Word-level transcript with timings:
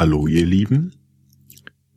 Hallo 0.00 0.26
ihr 0.26 0.46
Lieben. 0.46 0.94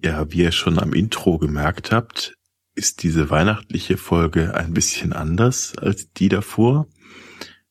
Ja, 0.03 0.29
wie 0.29 0.39
ihr 0.39 0.51
schon 0.51 0.77
am 0.77 0.91
Intro 0.91 1.37
gemerkt 1.37 1.93
habt, 1.93 2.35
ist 2.75 3.01
diese 3.01 3.29
weihnachtliche 3.29 3.95
Folge 3.95 4.55
ein 4.55 4.73
bisschen 4.73 5.13
anders 5.13 5.77
als 5.77 6.11
die 6.11 6.27
davor, 6.27 6.89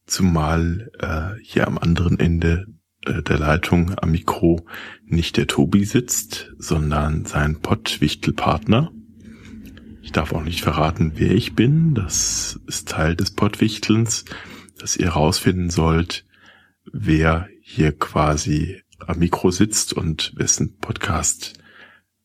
zumal 0.06 0.90
äh, 1.00 1.38
hier 1.42 1.66
am 1.66 1.76
anderen 1.76 2.18
Ende 2.18 2.64
äh, 3.04 3.22
der 3.22 3.38
Leitung 3.40 3.92
am 3.98 4.12
Mikro 4.12 4.64
nicht 5.04 5.36
der 5.36 5.48
Tobi 5.48 5.84
sitzt, 5.84 6.50
sondern 6.56 7.26
sein 7.26 7.60
Pottwichtelpartner. 7.60 8.90
Ich 10.00 10.12
darf 10.12 10.32
auch 10.32 10.44
nicht 10.44 10.62
verraten, 10.62 11.12
wer 11.16 11.32
ich 11.32 11.54
bin. 11.54 11.92
Das 11.92 12.58
ist 12.66 12.88
Teil 12.88 13.16
des 13.16 13.32
Pottwichtelns, 13.32 14.24
dass 14.78 14.96
ihr 14.96 15.10
rausfinden 15.10 15.68
sollt, 15.68 16.24
wer 16.90 17.50
hier 17.60 17.92
quasi 17.92 18.80
am 19.06 19.18
Mikro 19.18 19.50
sitzt 19.50 19.92
und 19.92 20.32
wessen 20.36 20.78
Podcast 20.78 21.54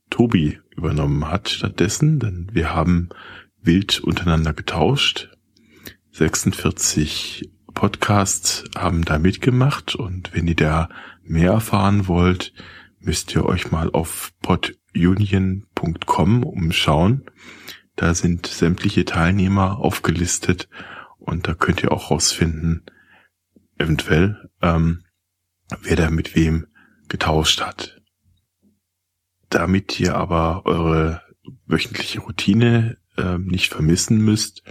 Tobi 0.09 0.59
übernommen 0.75 1.29
hat 1.29 1.49
stattdessen, 1.49 2.19
denn 2.19 2.49
wir 2.53 2.73
haben 2.73 3.09
wild 3.61 3.99
untereinander 3.99 4.53
getauscht. 4.53 5.29
46 6.11 7.51
Podcasts 7.73 8.63
haben 8.75 9.05
da 9.05 9.19
mitgemacht 9.19 9.95
und 9.95 10.33
wenn 10.33 10.47
ihr 10.47 10.55
da 10.55 10.89
mehr 11.23 11.51
erfahren 11.51 12.07
wollt, 12.07 12.53
müsst 12.99 13.35
ihr 13.35 13.45
euch 13.45 13.71
mal 13.71 13.91
auf 13.91 14.31
podunion.com 14.41 16.43
umschauen. 16.43 17.25
Da 17.95 18.13
sind 18.13 18.47
sämtliche 18.47 19.05
Teilnehmer 19.05 19.77
aufgelistet 19.77 20.69
und 21.17 21.47
da 21.47 21.53
könnt 21.53 21.83
ihr 21.83 21.91
auch 21.91 22.09
rausfinden, 22.09 22.83
eventuell, 23.77 24.49
ähm, 24.61 25.03
wer 25.81 25.95
da 25.95 26.09
mit 26.09 26.35
wem 26.35 26.67
getauscht 27.09 27.61
hat. 27.61 28.01
Damit 29.49 29.99
ihr 29.99 30.15
aber 30.15 30.65
eure 30.65 31.21
wöchentliche 31.65 32.19
Routine 32.19 32.97
äh, 33.17 33.37
nicht 33.37 33.73
vermissen 33.73 34.19
müsst, 34.19 34.63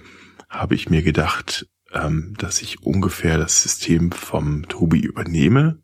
habe 0.48 0.74
ich 0.74 0.90
mir 0.90 1.02
gedacht, 1.02 1.66
ähm, 1.92 2.34
dass 2.38 2.62
ich 2.62 2.82
ungefähr 2.82 3.38
das 3.38 3.62
System 3.62 4.12
vom 4.12 4.68
Tobi 4.68 5.00
übernehme. 5.00 5.82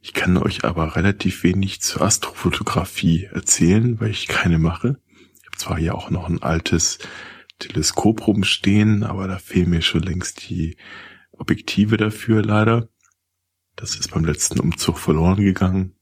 Ich 0.00 0.14
kann 0.14 0.36
euch 0.36 0.64
aber 0.64 0.96
relativ 0.96 1.42
wenig 1.44 1.82
zur 1.82 2.02
Astrofotografie 2.02 3.26
erzählen, 3.32 4.00
weil 4.00 4.10
ich 4.10 4.28
keine 4.28 4.58
mache. 4.58 4.98
Ich 5.40 5.46
habe 5.46 5.56
zwar 5.56 5.78
hier 5.78 5.94
auch 5.94 6.10
noch 6.10 6.28
ein 6.28 6.42
altes 6.42 6.98
Teleskop 7.58 8.26
rumstehen, 8.26 9.04
aber 9.04 9.28
da 9.28 9.38
fehlen 9.38 9.70
mir 9.70 9.82
schon 9.82 10.02
längst 10.02 10.48
die 10.48 10.76
Objektive 11.32 11.96
dafür 11.96 12.42
leider. 12.42 12.88
Das 13.80 13.96
ist 13.96 14.10
beim 14.10 14.26
letzten 14.26 14.60
Umzug 14.60 14.98
verloren 14.98 15.42
gegangen. 15.42 15.94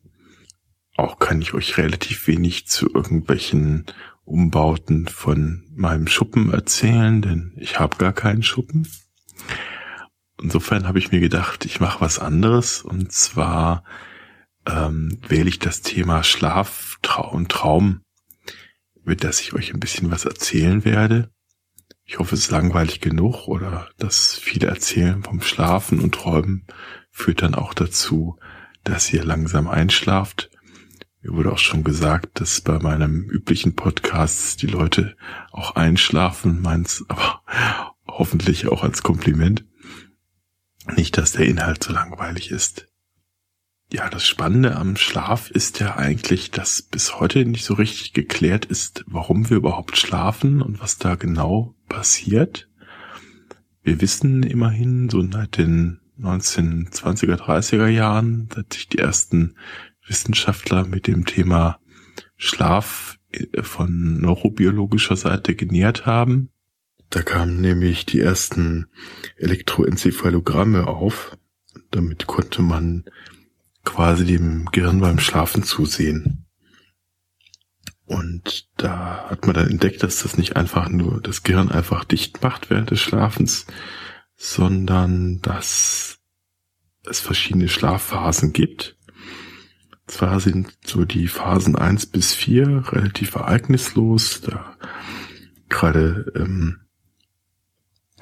Auch 0.96 1.20
kann 1.20 1.40
ich 1.40 1.54
euch 1.54 1.78
relativ 1.78 2.26
wenig 2.26 2.66
zu 2.66 2.92
irgendwelchen 2.92 3.86
Umbauten 4.24 5.06
von 5.06 5.64
meinem 5.76 6.08
Schuppen 6.08 6.52
erzählen, 6.52 7.22
denn 7.22 7.52
ich 7.56 7.78
habe 7.78 7.96
gar 7.96 8.12
keinen 8.12 8.42
Schuppen. 8.42 8.88
Insofern 10.42 10.88
habe 10.88 10.98
ich 10.98 11.12
mir 11.12 11.20
gedacht, 11.20 11.64
ich 11.66 11.78
mache 11.78 12.00
was 12.00 12.18
anderes 12.18 12.82
und 12.82 13.12
zwar 13.12 13.84
ähm, 14.66 15.20
wähle 15.28 15.48
ich 15.48 15.60
das 15.60 15.80
Thema 15.80 16.24
Schlaf 16.24 16.98
und 17.30 17.48
Traum, 17.48 18.00
mit 19.04 19.22
das 19.22 19.40
ich 19.40 19.52
euch 19.52 19.72
ein 19.72 19.80
bisschen 19.80 20.10
was 20.10 20.24
erzählen 20.24 20.84
werde. 20.84 21.30
Ich 22.04 22.18
hoffe, 22.18 22.34
es 22.34 22.42
ist 22.42 22.50
langweilig 22.50 23.00
genug 23.00 23.46
oder 23.46 23.88
dass 23.98 24.36
viele 24.36 24.66
erzählen 24.66 25.22
vom 25.22 25.40
Schlafen 25.42 26.00
und 26.00 26.14
Träumen 26.14 26.66
führt 27.18 27.42
dann 27.42 27.54
auch 27.54 27.74
dazu, 27.74 28.38
dass 28.84 29.12
ihr 29.12 29.24
langsam 29.24 29.68
einschlaft. 29.68 30.50
Mir 31.20 31.32
wurde 31.32 31.52
auch 31.52 31.58
schon 31.58 31.82
gesagt, 31.82 32.40
dass 32.40 32.60
bei 32.60 32.78
meinem 32.78 33.28
üblichen 33.28 33.74
Podcast 33.74 34.62
die 34.62 34.68
Leute 34.68 35.16
auch 35.50 35.74
einschlafen, 35.74 36.62
meins 36.62 37.04
aber 37.08 37.42
hoffentlich 38.06 38.68
auch 38.68 38.84
als 38.84 39.02
Kompliment. 39.02 39.64
Nicht, 40.96 41.18
dass 41.18 41.32
der 41.32 41.46
Inhalt 41.46 41.82
so 41.82 41.92
langweilig 41.92 42.50
ist. 42.50 42.86
Ja, 43.92 44.08
das 44.08 44.26
Spannende 44.26 44.76
am 44.76 44.96
Schlaf 44.96 45.50
ist 45.50 45.80
ja 45.80 45.96
eigentlich, 45.96 46.50
dass 46.50 46.82
bis 46.82 47.18
heute 47.18 47.44
nicht 47.44 47.64
so 47.64 47.74
richtig 47.74 48.12
geklärt 48.12 48.64
ist, 48.64 49.04
warum 49.06 49.50
wir 49.50 49.56
überhaupt 49.56 49.96
schlafen 49.96 50.62
und 50.62 50.80
was 50.80 50.98
da 50.98 51.14
genau 51.16 51.74
passiert. 51.88 52.68
Wir 53.82 54.00
wissen 54.00 54.42
immerhin 54.42 55.08
so 55.08 55.26
seit 55.30 55.56
den 55.58 56.00
1920er, 56.20 57.36
30er 57.36 57.88
Jahren, 57.88 58.48
seit 58.54 58.72
sich 58.72 58.88
die 58.88 58.98
ersten 58.98 59.56
Wissenschaftler 60.06 60.86
mit 60.86 61.06
dem 61.06 61.26
Thema 61.26 61.78
Schlaf 62.36 63.18
äh, 63.30 63.62
von 63.62 64.20
neurobiologischer 64.20 65.16
Seite 65.16 65.54
genähert 65.54 66.06
haben. 66.06 66.50
Da 67.10 67.22
kamen 67.22 67.60
nämlich 67.60 68.06
die 68.06 68.20
ersten 68.20 68.86
Elektroenzephalogramme 69.36 70.86
auf. 70.86 71.36
Damit 71.90 72.26
konnte 72.26 72.60
man 72.62 73.04
quasi 73.84 74.26
dem 74.26 74.66
Gehirn 74.66 75.00
beim 75.00 75.18
Schlafen 75.18 75.62
zusehen. 75.62 76.44
Und 78.04 78.68
da 78.76 79.28
hat 79.28 79.46
man 79.46 79.54
dann 79.54 79.70
entdeckt, 79.70 80.02
dass 80.02 80.22
das 80.22 80.38
nicht 80.38 80.56
einfach 80.56 80.88
nur 80.88 81.20
das 81.20 81.42
Gehirn 81.42 81.70
einfach 81.70 82.04
dicht 82.04 82.42
macht 82.42 82.70
während 82.70 82.90
des 82.90 83.00
Schlafens, 83.00 83.66
sondern 84.38 85.42
dass 85.42 86.20
es 87.04 87.20
verschiedene 87.20 87.68
Schlafphasen 87.68 88.52
gibt. 88.52 88.96
Zwar 90.06 90.40
sind 90.40 90.78
so 90.86 91.04
die 91.04 91.28
Phasen 91.28 91.76
eins 91.76 92.06
bis 92.06 92.34
vier 92.34 92.84
relativ 92.92 93.34
ereignislos, 93.34 94.40
da 94.40 94.76
gerade 95.68 96.32
ähm, 96.34 96.80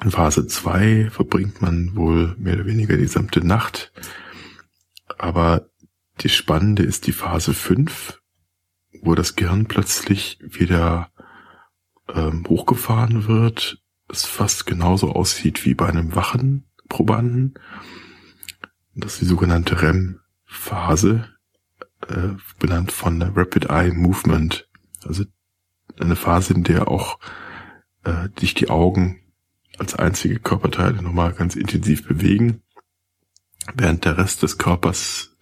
in 0.03 0.11
Phase 0.11 0.47
zwei 0.47 1.09
verbringt 1.09 1.61
man 1.61 1.95
wohl 1.95 2.35
mehr 2.37 2.55
oder 2.55 2.65
weniger 2.65 2.97
die 2.97 3.03
gesamte 3.03 3.45
Nacht. 3.45 3.91
Aber 5.17 5.69
die 6.21 6.29
spannende 6.29 6.83
ist 6.83 7.07
die 7.07 7.13
Phase 7.13 7.53
fünf, 7.53 8.21
wo 9.01 9.15
das 9.15 9.35
Gehirn 9.35 9.67
plötzlich 9.67 10.39
wieder 10.41 11.11
ähm, 12.13 12.43
hochgefahren 12.47 13.27
wird, 13.27 13.81
es 14.09 14.25
fast 14.25 14.65
genauso 14.65 15.13
aussieht 15.13 15.65
wie 15.65 15.73
bei 15.73 15.87
einem 15.87 16.15
wachen 16.15 16.65
Probanden. 16.89 17.55
Das 18.95 19.13
ist 19.13 19.21
die 19.21 19.25
sogenannte 19.25 19.81
REM-Phase, 19.81 21.29
äh, 22.07 22.29
benannt 22.59 22.91
von 22.91 23.21
Rapid 23.21 23.65
Eye 23.69 23.91
Movement. 23.91 24.67
Also 25.05 25.25
eine 25.99 26.15
Phase, 26.15 26.53
in 26.53 26.63
der 26.63 26.87
auch 26.87 27.19
äh, 28.03 28.29
sich 28.39 28.53
die 28.53 28.69
Augen 28.69 29.21
als 29.77 29.95
einzige 29.95 30.39
Körperteile 30.39 31.01
nochmal 31.01 31.33
ganz 31.33 31.55
intensiv 31.55 32.07
bewegen, 32.07 32.63
während 33.75 34.05
der 34.05 34.17
Rest 34.17 34.43
des 34.43 34.57
Körpers 34.57 35.35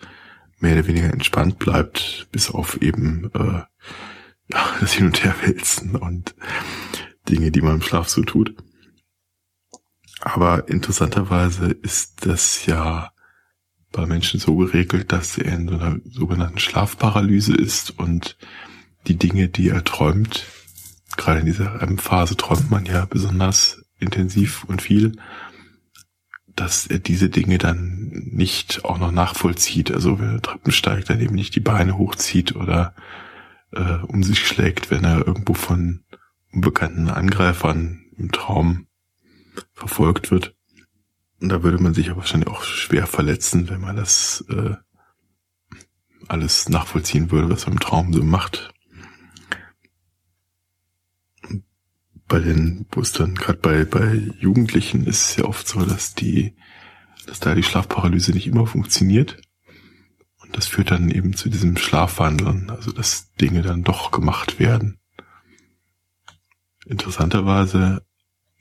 mehr 0.60 0.74
oder 0.74 0.88
weniger 0.88 1.12
entspannt 1.12 1.60
bleibt, 1.60 2.28
bis 2.32 2.50
auf 2.50 2.82
eben 2.82 3.30
äh, 3.34 3.64
ja, 4.48 4.76
das 4.80 4.94
Hin- 4.94 5.08
und 5.08 5.24
Herwälzen 5.24 5.96
und 5.96 6.36
Dinge, 7.30 7.52
die 7.52 7.62
man 7.62 7.76
im 7.76 7.82
Schlaf 7.82 8.10
so 8.10 8.24
tut. 8.24 8.56
Aber 10.22 10.70
interessanterweise 10.70 11.68
ist 11.68 12.26
das 12.26 12.66
ja 12.66 13.12
bei 13.92 14.06
Menschen 14.06 14.40
so 14.40 14.56
geregelt, 14.58 15.12
dass 15.12 15.38
er 15.38 15.54
in 15.54 15.68
so 15.68 15.76
einer 15.76 16.00
sogenannten 16.06 16.60
Schlafparalyse 16.60 17.56
ist 17.56 17.98
und 17.98 18.38
die 19.08 19.18
Dinge, 19.18 19.50
die 19.50 19.70
er 19.70 19.84
träumt, 19.84 20.46
gerade 21.16 21.42
in 21.42 21.46
dieser 21.46 21.82
REM-Phase 21.82 22.36
träumt 22.36 22.70
man 22.72 22.86
ja 22.86 23.06
besonders 23.06 23.86
intensiv 24.00 24.64
und 24.66 24.82
viel, 24.82 25.14
dass 26.56 26.88
er 26.88 27.00
diese 27.00 27.30
Dinge 27.30 27.58
dann 27.58 28.10
nicht 28.32 28.86
auch 28.86 28.98
noch 28.98 29.12
nachvollzieht. 29.12 29.92
Also 29.92 30.20
wenn 30.20 30.36
er 30.36 30.42
Treppen 30.42 30.72
steigt, 30.72 31.10
dann 31.10 31.20
eben 31.20 31.36
nicht 31.36 31.56
die 31.56 31.62
Beine 31.62 31.98
hochzieht 31.98 32.56
oder 32.56 32.96
äh, 33.72 33.98
um 34.08 34.24
sich 34.24 34.48
schlägt, 34.48 34.90
wenn 34.92 35.04
er 35.04 35.28
irgendwo 35.28 35.54
von 35.54 36.04
unbekannten 36.56 37.10
Angreifern 37.10 38.06
im 38.18 38.32
Traum 38.32 38.88
verfolgt 39.74 40.32
wird. 40.32 40.56
Und 41.42 41.50
da 41.50 41.64
würde 41.64 41.82
man 41.84 41.94
sich 41.94 42.08
ja 42.08 42.16
wahrscheinlich 42.16 42.50
auch 42.50 42.64
schwer 42.64 43.08
verletzen, 43.08 43.70
wenn 43.70 43.82
man 43.82 43.98
das 43.98 44.44
äh, 44.50 44.76
alles 46.28 46.70
nachvollziehen 46.70 47.30
würde, 47.30 47.50
was 47.50 47.66
er 47.66 47.74
im 47.74 47.80
Traum 47.80 48.14
so 48.14 48.24
macht. 48.24 48.74
Bei 52.28 52.40
den, 52.40 52.88
dann 52.90 53.36
gerade 53.36 53.60
bei, 53.60 53.86
bei 53.86 54.16
Jugendlichen 54.40 55.06
ist 55.06 55.30
es 55.30 55.36
ja 55.36 55.46
oft 55.46 55.68
so, 55.68 55.86
dass 55.86 56.16
die, 56.16 56.56
dass 57.28 57.40
da 57.40 57.54
die 57.54 57.62
Schlafparalyse 57.64 58.32
nicht 58.32 58.48
immer 58.48 58.66
funktioniert. 58.66 59.38
Und 60.38 60.58
das 60.58 60.68
führt 60.68 60.90
dann 60.90 61.12
eben 61.12 61.36
zu 61.36 61.50
diesem 61.50 61.78
Schlafwandeln, 61.78 62.72
also 62.72 62.92
dass 62.92 63.32
Dinge 63.34 63.62
dann 63.62 63.84
doch 63.84 64.10
gemacht 64.10 64.58
werden. 64.58 65.00
Interessanterweise 66.86 68.06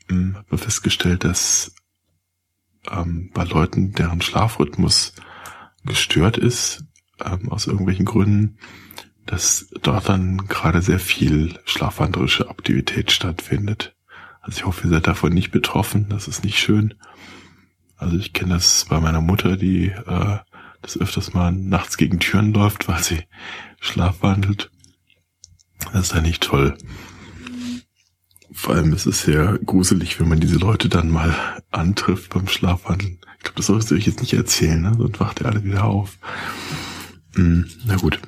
ähm, 0.09 0.35
hat 0.37 0.51
man 0.51 0.57
festgestellt, 0.57 1.23
dass 1.23 1.73
ähm, 2.89 3.31
bei 3.33 3.43
Leuten, 3.43 3.93
deren 3.93 4.21
Schlafrhythmus 4.21 5.13
gestört 5.85 6.37
ist, 6.37 6.83
ähm, 7.23 7.51
aus 7.51 7.67
irgendwelchen 7.67 8.05
Gründen, 8.05 8.57
dass 9.25 9.67
dort 9.81 10.09
dann 10.09 10.47
gerade 10.47 10.81
sehr 10.81 10.99
viel 10.99 11.59
schlafwandlerische 11.65 12.49
Aktivität 12.49 13.11
stattfindet. 13.11 13.95
Also 14.41 14.59
ich 14.59 14.65
hoffe, 14.65 14.87
ihr 14.87 14.91
seid 14.91 15.07
davon 15.07 15.33
nicht 15.33 15.51
betroffen. 15.51 16.07
Das 16.09 16.27
ist 16.27 16.43
nicht 16.43 16.59
schön. 16.59 16.93
Also 17.97 18.17
ich 18.17 18.33
kenne 18.33 18.53
das 18.53 18.85
bei 18.89 18.99
meiner 18.99 19.21
Mutter, 19.21 19.57
die 19.57 19.87
äh, 19.87 20.37
das 20.81 20.99
öfters 20.99 21.33
mal 21.33 21.51
nachts 21.51 21.97
gegen 21.97 22.19
Türen 22.19 22.53
läuft, 22.53 22.87
weil 22.87 23.01
sie 23.01 23.23
schlafwandelt. 23.79 24.69
Das 25.93 26.07
ist 26.07 26.13
ja 26.13 26.21
nicht 26.21 26.43
toll. 26.43 26.77
Vor 28.55 28.73
allem 28.73 28.93
ist 28.93 29.05
es 29.05 29.21
sehr 29.21 29.59
gruselig, 29.65 30.19
wenn 30.19 30.29
man 30.29 30.39
diese 30.39 30.57
Leute 30.57 30.87
dann 30.87 31.11
mal 31.11 31.35
antrifft 31.71 32.33
beim 32.33 32.47
Schlafwandeln. 32.47 33.19
Ich 33.37 33.43
glaube, 33.43 33.57
das 33.57 33.65
sollst 33.65 33.91
du 33.91 33.95
euch 33.95 34.07
jetzt 34.07 34.21
nicht 34.21 34.33
erzählen, 34.33 34.81
ne? 34.81 34.95
sonst 34.97 35.19
wacht 35.19 35.41
ihr 35.41 35.47
alle 35.47 35.63
wieder 35.65 35.83
auf. 35.83 36.17
Hm, 37.35 37.69
na 37.85 37.97
gut. 37.97 38.19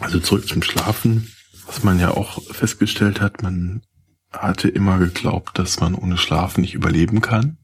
Also 0.00 0.18
zurück 0.18 0.48
zum 0.48 0.62
Schlafen. 0.62 1.32
Was 1.66 1.84
man 1.84 2.00
ja 2.00 2.10
auch 2.10 2.42
festgestellt 2.52 3.20
hat, 3.20 3.40
man 3.40 3.82
hatte 4.32 4.68
immer 4.68 4.98
geglaubt, 4.98 5.58
dass 5.58 5.78
man 5.80 5.94
ohne 5.94 6.16
Schlafen 6.18 6.62
nicht 6.62 6.74
überleben 6.74 7.20
kann. 7.20 7.56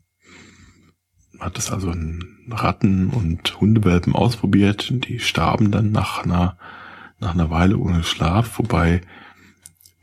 Man 1.33 1.47
hat 1.49 1.59
das 1.59 1.73
also 1.73 1.91
in 1.91 2.47
Ratten 2.49 3.11
und 3.11 3.61
Hundewelpen 3.61 4.15
ausprobiert. 4.15 4.89
Die 5.05 5.19
starben 5.19 5.73
dann 5.73 5.91
nach 5.91 6.23
einer, 6.23 6.59
nach 7.19 7.35
einer 7.35 7.51
Weile 7.51 7.77
ohne 7.77 8.05
Schlaf, 8.05 8.59
wobei 8.59 9.01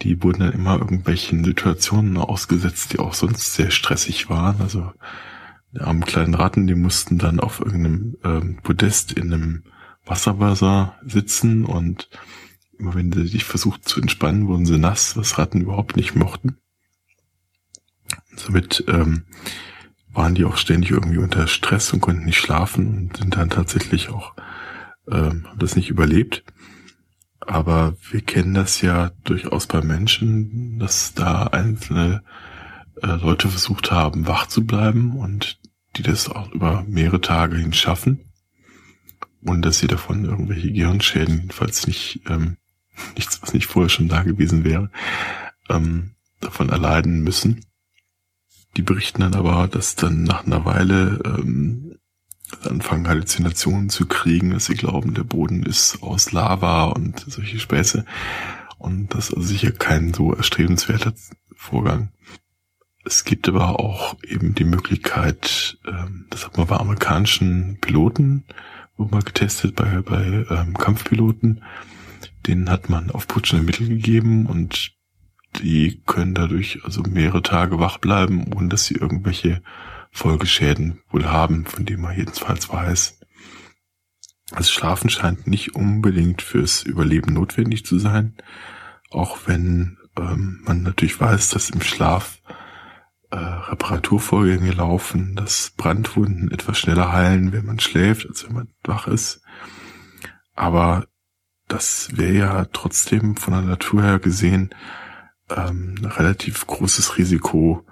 die 0.01 0.21
wurden 0.23 0.39
dann 0.39 0.53
immer 0.53 0.79
irgendwelchen 0.79 1.43
Situationen 1.43 2.17
ausgesetzt, 2.17 2.93
die 2.93 2.99
auch 2.99 3.13
sonst 3.13 3.53
sehr 3.53 3.71
stressig 3.71 4.29
waren. 4.29 4.61
Also 4.61 4.91
armen 5.79 6.05
kleinen 6.05 6.33
Ratten, 6.33 6.67
die 6.67 6.75
mussten 6.75 7.17
dann 7.17 7.39
auf 7.39 7.59
irgendeinem 7.59 8.17
ähm, 8.23 8.57
Podest 8.61 9.13
in 9.13 9.33
einem 9.33 9.63
Wasserwasser 10.05 10.95
sitzen 11.05 11.65
und 11.65 12.09
immer 12.77 12.95
wenn 12.95 13.11
sie 13.11 13.27
sich 13.27 13.43
versucht 13.43 13.87
zu 13.87 14.01
entspannen, 14.01 14.47
wurden 14.47 14.65
sie 14.65 14.79
nass, 14.79 15.15
was 15.15 15.37
Ratten 15.37 15.61
überhaupt 15.61 15.95
nicht 15.95 16.15
mochten. 16.15 16.57
Somit 18.35 18.83
ähm, 18.87 19.25
waren 20.11 20.35
die 20.35 20.45
auch 20.45 20.57
ständig 20.57 20.91
irgendwie 20.91 21.19
unter 21.19 21.47
Stress 21.47 21.93
und 21.93 22.01
konnten 22.01 22.25
nicht 22.25 22.39
schlafen 22.39 22.97
und 22.97 23.17
sind 23.17 23.37
dann 23.37 23.49
tatsächlich 23.49 24.09
auch, 24.09 24.33
ähm, 25.09 25.47
das 25.57 25.75
nicht 25.75 25.89
überlebt. 25.89 26.43
Aber 27.41 27.95
wir 28.11 28.21
kennen 28.21 28.53
das 28.53 28.81
ja 28.81 29.11
durchaus 29.23 29.67
bei 29.67 29.81
Menschen, 29.81 30.79
dass 30.79 31.13
da 31.13 31.47
einzelne 31.47 32.23
äh, 33.01 33.07
Leute 33.07 33.49
versucht 33.49 33.91
haben, 33.91 34.27
wach 34.27 34.47
zu 34.47 34.65
bleiben 34.65 35.17
und 35.17 35.59
die 35.97 36.03
das 36.03 36.29
auch 36.29 36.51
über 36.51 36.85
mehrere 36.87 37.19
Tage 37.19 37.57
hin 37.57 37.73
schaffen. 37.73 38.31
Und 39.43 39.63
dass 39.63 39.79
sie 39.79 39.87
davon 39.87 40.25
irgendwelche 40.25 40.71
Gehirnschäden, 40.71 41.35
jedenfalls 41.35 41.87
nicht, 41.87 42.21
ähm, 42.29 42.57
nichts, 43.15 43.41
was 43.41 43.53
nicht 43.53 43.65
vorher 43.65 43.89
schon 43.89 44.07
da 44.07 44.21
gewesen 44.21 44.63
wäre, 44.63 44.91
ähm, 45.69 46.11
davon 46.39 46.69
erleiden 46.69 47.21
müssen. 47.23 47.65
Die 48.77 48.83
berichten 48.83 49.21
dann 49.21 49.33
aber, 49.33 49.67
dass 49.67 49.95
dann 49.95 50.23
nach 50.23 50.45
einer 50.45 50.63
Weile 50.63 51.19
ähm, 51.25 51.97
anfangen 52.63 53.07
Halluzinationen 53.07 53.89
zu 53.89 54.05
kriegen, 54.05 54.51
dass 54.51 54.65
sie 54.65 54.75
glauben, 54.75 55.13
der 55.13 55.23
Boden 55.23 55.63
ist 55.63 56.01
aus 56.01 56.31
Lava 56.31 56.85
und 56.85 57.19
solche 57.27 57.59
Späße. 57.59 58.05
Und 58.77 59.13
das 59.13 59.29
ist 59.29 59.47
sicher 59.47 59.71
kein 59.71 60.13
so 60.13 60.33
erstrebenswerter 60.33 61.13
Vorgang. 61.55 62.09
Es 63.03 63.23
gibt 63.23 63.47
aber 63.47 63.79
auch 63.79 64.15
eben 64.23 64.53
die 64.55 64.63
Möglichkeit, 64.63 65.79
ähm, 65.87 66.25
das 66.29 66.45
hat 66.45 66.57
man 66.57 66.67
bei 66.67 66.77
amerikanischen 66.77 67.79
Piloten, 67.81 68.43
wo 68.97 69.05
man 69.05 69.21
getestet, 69.21 69.75
bei, 69.75 70.01
bei 70.01 70.45
ähm, 70.49 70.75
Kampfpiloten, 70.75 71.63
denen 72.47 72.69
hat 72.69 72.89
man 72.89 73.09
auf 73.09 73.27
putschende 73.27 73.65
Mittel 73.65 73.87
gegeben 73.87 74.45
und 74.45 74.93
die 75.59 76.01
können 76.05 76.33
dadurch 76.33 76.79
also 76.83 77.01
mehrere 77.03 77.41
Tage 77.41 77.79
wach 77.79 77.97
bleiben, 77.97 78.53
ohne 78.53 78.69
dass 78.69 78.85
sie 78.85 78.95
irgendwelche 78.95 79.61
Folgeschäden 80.11 81.01
wohl 81.09 81.25
haben, 81.25 81.65
von 81.65 81.85
denen 81.85 82.01
man 82.01 82.15
jedenfalls 82.15 82.69
weiß. 82.69 83.19
Also 84.51 84.71
Schlafen 84.71 85.09
scheint 85.09 85.47
nicht 85.47 85.75
unbedingt 85.75 86.41
fürs 86.41 86.83
Überleben 86.83 87.33
notwendig 87.33 87.85
zu 87.85 87.97
sein, 87.99 88.35
auch 89.09 89.39
wenn 89.45 89.97
ähm, 90.17 90.61
man 90.65 90.83
natürlich 90.83 91.19
weiß, 91.19 91.49
dass 91.49 91.69
im 91.69 91.81
Schlaf 91.81 92.41
äh, 93.31 93.37
Reparaturvorgänge 93.37 94.71
laufen, 94.71 95.35
dass 95.35 95.71
Brandwunden 95.77 96.51
etwas 96.51 96.77
schneller 96.77 97.13
heilen, 97.13 97.53
wenn 97.53 97.65
man 97.65 97.79
schläft, 97.79 98.27
als 98.27 98.45
wenn 98.45 98.53
man 98.53 98.73
wach 98.83 99.07
ist. 99.07 99.41
Aber 100.53 101.07
das 101.69 102.17
wäre 102.17 102.33
ja 102.33 102.65
trotzdem 102.65 103.37
von 103.37 103.53
der 103.53 103.61
Natur 103.61 104.03
her 104.03 104.19
gesehen 104.19 104.75
ähm, 105.49 105.95
relativ 106.03 106.67
großes 106.67 107.17
Risiko, 107.17 107.85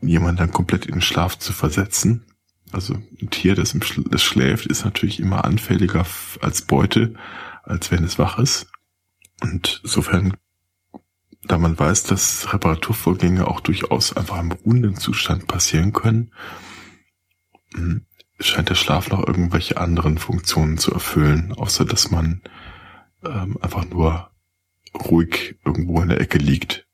jemand 0.00 0.40
dann 0.40 0.52
komplett 0.52 0.86
in 0.86 0.94
den 0.94 1.00
Schlaf 1.00 1.38
zu 1.38 1.52
versetzen. 1.52 2.24
Also 2.72 2.94
ein 2.94 3.30
Tier, 3.30 3.54
das, 3.54 3.76
das 4.10 4.22
schläft, 4.22 4.66
ist 4.66 4.84
natürlich 4.84 5.20
immer 5.20 5.44
anfälliger 5.44 6.06
als 6.40 6.62
Beute, 6.62 7.14
als 7.62 7.90
wenn 7.90 8.04
es 8.04 8.18
wach 8.18 8.38
ist. 8.38 8.66
Und 9.40 9.80
insofern, 9.84 10.36
da 11.44 11.58
man 11.58 11.78
weiß, 11.78 12.04
dass 12.04 12.52
Reparaturvorgänge 12.52 13.46
auch 13.46 13.60
durchaus 13.60 14.16
einfach 14.16 14.38
im 14.38 14.52
ruhenden 14.52 14.96
Zustand 14.96 15.46
passieren 15.46 15.92
können, 15.92 16.32
hm, 17.74 18.04
scheint 18.40 18.68
der 18.68 18.74
Schlaf 18.74 19.10
noch 19.10 19.26
irgendwelche 19.26 19.78
anderen 19.78 20.18
Funktionen 20.18 20.78
zu 20.78 20.92
erfüllen, 20.92 21.52
außer 21.52 21.84
dass 21.84 22.10
man 22.10 22.42
ähm, 23.24 23.56
einfach 23.60 23.88
nur 23.88 24.30
ruhig 24.94 25.56
irgendwo 25.64 26.00
in 26.02 26.08
der 26.08 26.20
Ecke 26.20 26.38
liegt. 26.38 26.87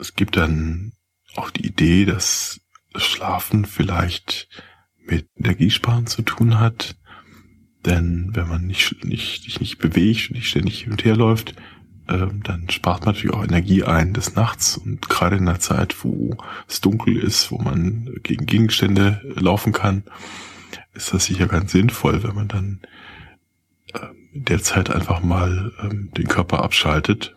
Es 0.00 0.14
gibt 0.14 0.36
dann 0.36 0.92
auch 1.36 1.50
die 1.50 1.66
Idee, 1.66 2.04
dass 2.04 2.60
das 2.92 3.04
Schlafen 3.04 3.64
vielleicht 3.64 4.48
mit 4.98 5.28
Energiesparen 5.36 6.06
zu 6.06 6.22
tun 6.22 6.58
hat. 6.58 6.96
Denn 7.84 8.30
wenn 8.34 8.48
man 8.48 8.66
nicht, 8.66 9.04
nicht, 9.04 9.44
sich 9.44 9.60
nicht 9.60 9.78
bewegt 9.78 10.30
und 10.30 10.36
nicht 10.36 10.48
ständig 10.48 10.82
hin 10.82 10.92
und 10.92 11.04
her 11.04 11.16
läuft, 11.16 11.54
äh, 12.08 12.26
dann 12.42 12.68
spart 12.68 13.04
man 13.04 13.14
natürlich 13.14 13.34
auch 13.34 13.44
Energie 13.44 13.84
ein 13.84 14.12
des 14.12 14.34
Nachts. 14.34 14.76
Und 14.76 15.08
gerade 15.08 15.36
in 15.36 15.46
der 15.46 15.60
Zeit, 15.60 16.04
wo 16.04 16.36
es 16.68 16.80
dunkel 16.80 17.16
ist, 17.16 17.50
wo 17.50 17.58
man 17.58 18.10
gegen 18.22 18.46
Gegenstände 18.46 19.22
laufen 19.36 19.72
kann, 19.72 20.04
ist 20.92 21.14
das 21.14 21.26
sicher 21.26 21.46
ganz 21.46 21.72
sinnvoll, 21.72 22.22
wenn 22.22 22.34
man 22.34 22.48
dann 22.48 22.80
in 24.32 24.44
der 24.44 24.62
Zeit 24.62 24.90
einfach 24.90 25.22
mal 25.22 25.72
ähm, 25.82 26.10
den 26.16 26.28
Körper 26.28 26.62
abschaltet. 26.62 27.34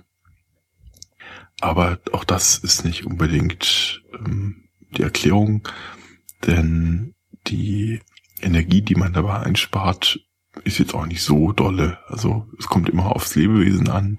Aber 1.63 1.98
auch 2.12 2.25
das 2.25 2.58
ist 2.58 2.84
nicht 2.84 3.05
unbedingt 3.05 4.03
ähm, 4.20 4.65
die 4.98 5.01
Erklärung, 5.01 5.65
denn 6.46 7.15
die 7.48 8.01
Energie, 8.41 8.82
die 8.82 8.96
man 8.96 9.13
dabei 9.13 9.39
einspart, 9.39 10.20
ist 10.65 10.77
jetzt 10.79 10.93
auch 10.93 11.05
nicht 11.05 11.24
so 11.24 11.53
dolle. 11.53 12.00
Also 12.08 12.50
es 12.60 12.67
kommt 12.67 12.89
immer 12.89 13.15
aufs 13.15 13.36
Lebewesen 13.36 13.88
an. 13.88 14.17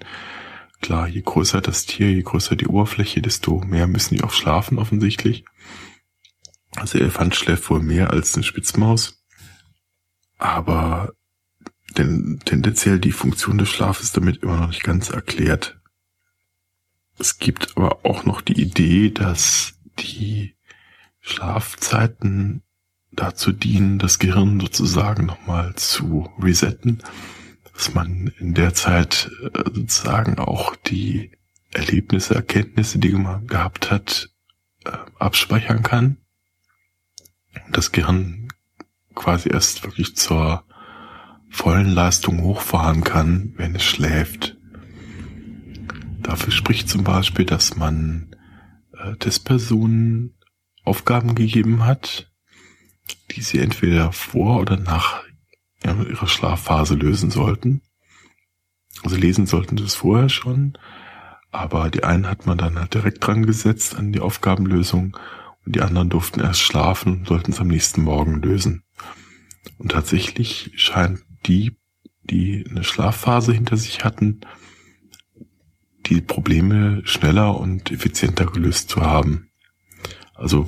Klar, 0.81 1.07
je 1.07 1.21
größer 1.21 1.61
das 1.61 1.85
Tier, 1.85 2.11
je 2.11 2.23
größer 2.23 2.57
die 2.57 2.67
Oberfläche, 2.67 3.21
desto 3.21 3.59
mehr 3.61 3.89
müssen 3.89 4.15
die 4.15 4.25
auch 4.25 4.33
schlafen 4.33 4.79
offensichtlich. 4.79 5.45
Also 6.77 6.97
Elefant 6.97 7.35
schläft 7.35 7.69
wohl 7.69 7.81
mehr 7.81 8.09
als 8.09 8.35
eine 8.35 8.45
Spitzmaus. 8.45 9.23
Aber 10.39 11.13
denn 11.99 12.41
tendenziell 12.47 12.99
die 12.99 13.13
Funktion 13.13 13.59
des 13.59 13.69
Schlafes 13.69 14.13
damit 14.13 14.43
immer 14.43 14.57
noch 14.57 14.69
nicht 14.69 14.83
ganz 14.83 15.11
erklärt. 15.11 15.79
Es 17.19 17.39
gibt 17.39 17.77
aber 17.77 18.05
auch 18.05 18.25
noch 18.25 18.41
die 18.41 18.61
Idee, 18.61 19.11
dass 19.11 19.75
die 19.99 20.55
Schlafzeiten 21.21 22.63
dazu 23.13 23.53
dienen, 23.53 23.99
das 23.99 24.19
Gehirn 24.19 24.61
sozusagen 24.61 25.27
nochmal 25.27 25.75
zu 25.77 26.29
resetten, 26.39 27.03
dass 27.73 27.95
man 27.95 28.33
in 28.39 28.55
der 28.55 28.75
Zeit 28.75 29.31
äh, 29.43 29.59
sozusagen 29.73 30.39
auch 30.39 30.77
die 30.77 31.31
Erlebnisse, 31.73 32.35
Erkenntnisse, 32.35 32.99
die 32.99 33.13
man 33.13 33.47
gehabt 33.47 33.91
hat, 33.91 34.31
äh, 34.85 34.91
abspeichern 35.19 35.83
kann. 35.83 36.19
Und 37.67 37.77
das 37.77 37.93
Gehirn 37.93 38.49
quasi 39.15 39.49
erst 39.51 39.85
wirklich 39.85 40.17
zur 40.17 40.65
vollen 41.49 41.91
Leistung 41.91 42.43
hochfahren 42.43 43.05
kann, 43.05 43.55
wenn 43.57 43.75
es 43.77 43.85
schläft. 43.85 44.54
Dafür 46.25 46.53
spricht 46.53 46.89
zum 46.89 47.05
Beispiel, 47.05 47.45
dass 47.45 47.77
man 47.77 48.35
äh, 48.93 49.15
Testpersonen 49.17 50.35
Aufgaben 50.83 51.35
gegeben 51.35 51.85
hat, 51.85 52.33
die 53.31 53.43
sie 53.43 53.59
entweder 53.59 54.11
vor 54.11 54.61
oder 54.61 54.77
nach 54.79 55.23
ihrer 55.83 56.27
Schlafphase 56.27 56.95
lösen 56.95 57.31
sollten. 57.31 57.83
Also 59.03 59.17
lesen 59.17 59.47
sollten 59.47 59.77
sie 59.77 59.85
es 59.85 59.95
vorher 59.95 60.31
schon, 60.31 60.79
aber 61.51 61.91
die 61.91 62.05
einen 62.05 62.29
hat 62.29 62.47
man 62.47 62.57
dann 62.57 62.79
halt 62.79 62.95
direkt 62.95 63.27
dran 63.27 63.45
gesetzt 63.45 63.95
an 63.95 64.13
die 64.13 64.21
Aufgabenlösung 64.21 65.17
und 65.67 65.77
die 65.77 65.83
anderen 65.83 66.09
durften 66.09 66.41
erst 66.41 66.61
schlafen 66.61 67.19
und 67.19 67.29
sollten 67.29 67.53
es 67.53 67.61
am 67.61 67.69
nächsten 67.69 68.03
Morgen 68.03 68.41
lösen. 68.41 68.83
Und 69.77 69.93
tatsächlich 69.93 70.73
scheint 70.77 71.21
die, 71.45 71.77
die 72.23 72.65
eine 72.69 72.83
Schlafphase 72.83 73.53
hinter 73.53 73.77
sich 73.77 74.05
hatten, 74.05 74.41
die 76.07 76.21
Probleme 76.21 77.03
schneller 77.05 77.59
und 77.59 77.91
effizienter 77.91 78.47
gelöst 78.47 78.89
zu 78.89 79.03
haben. 79.03 79.51
Also 80.35 80.67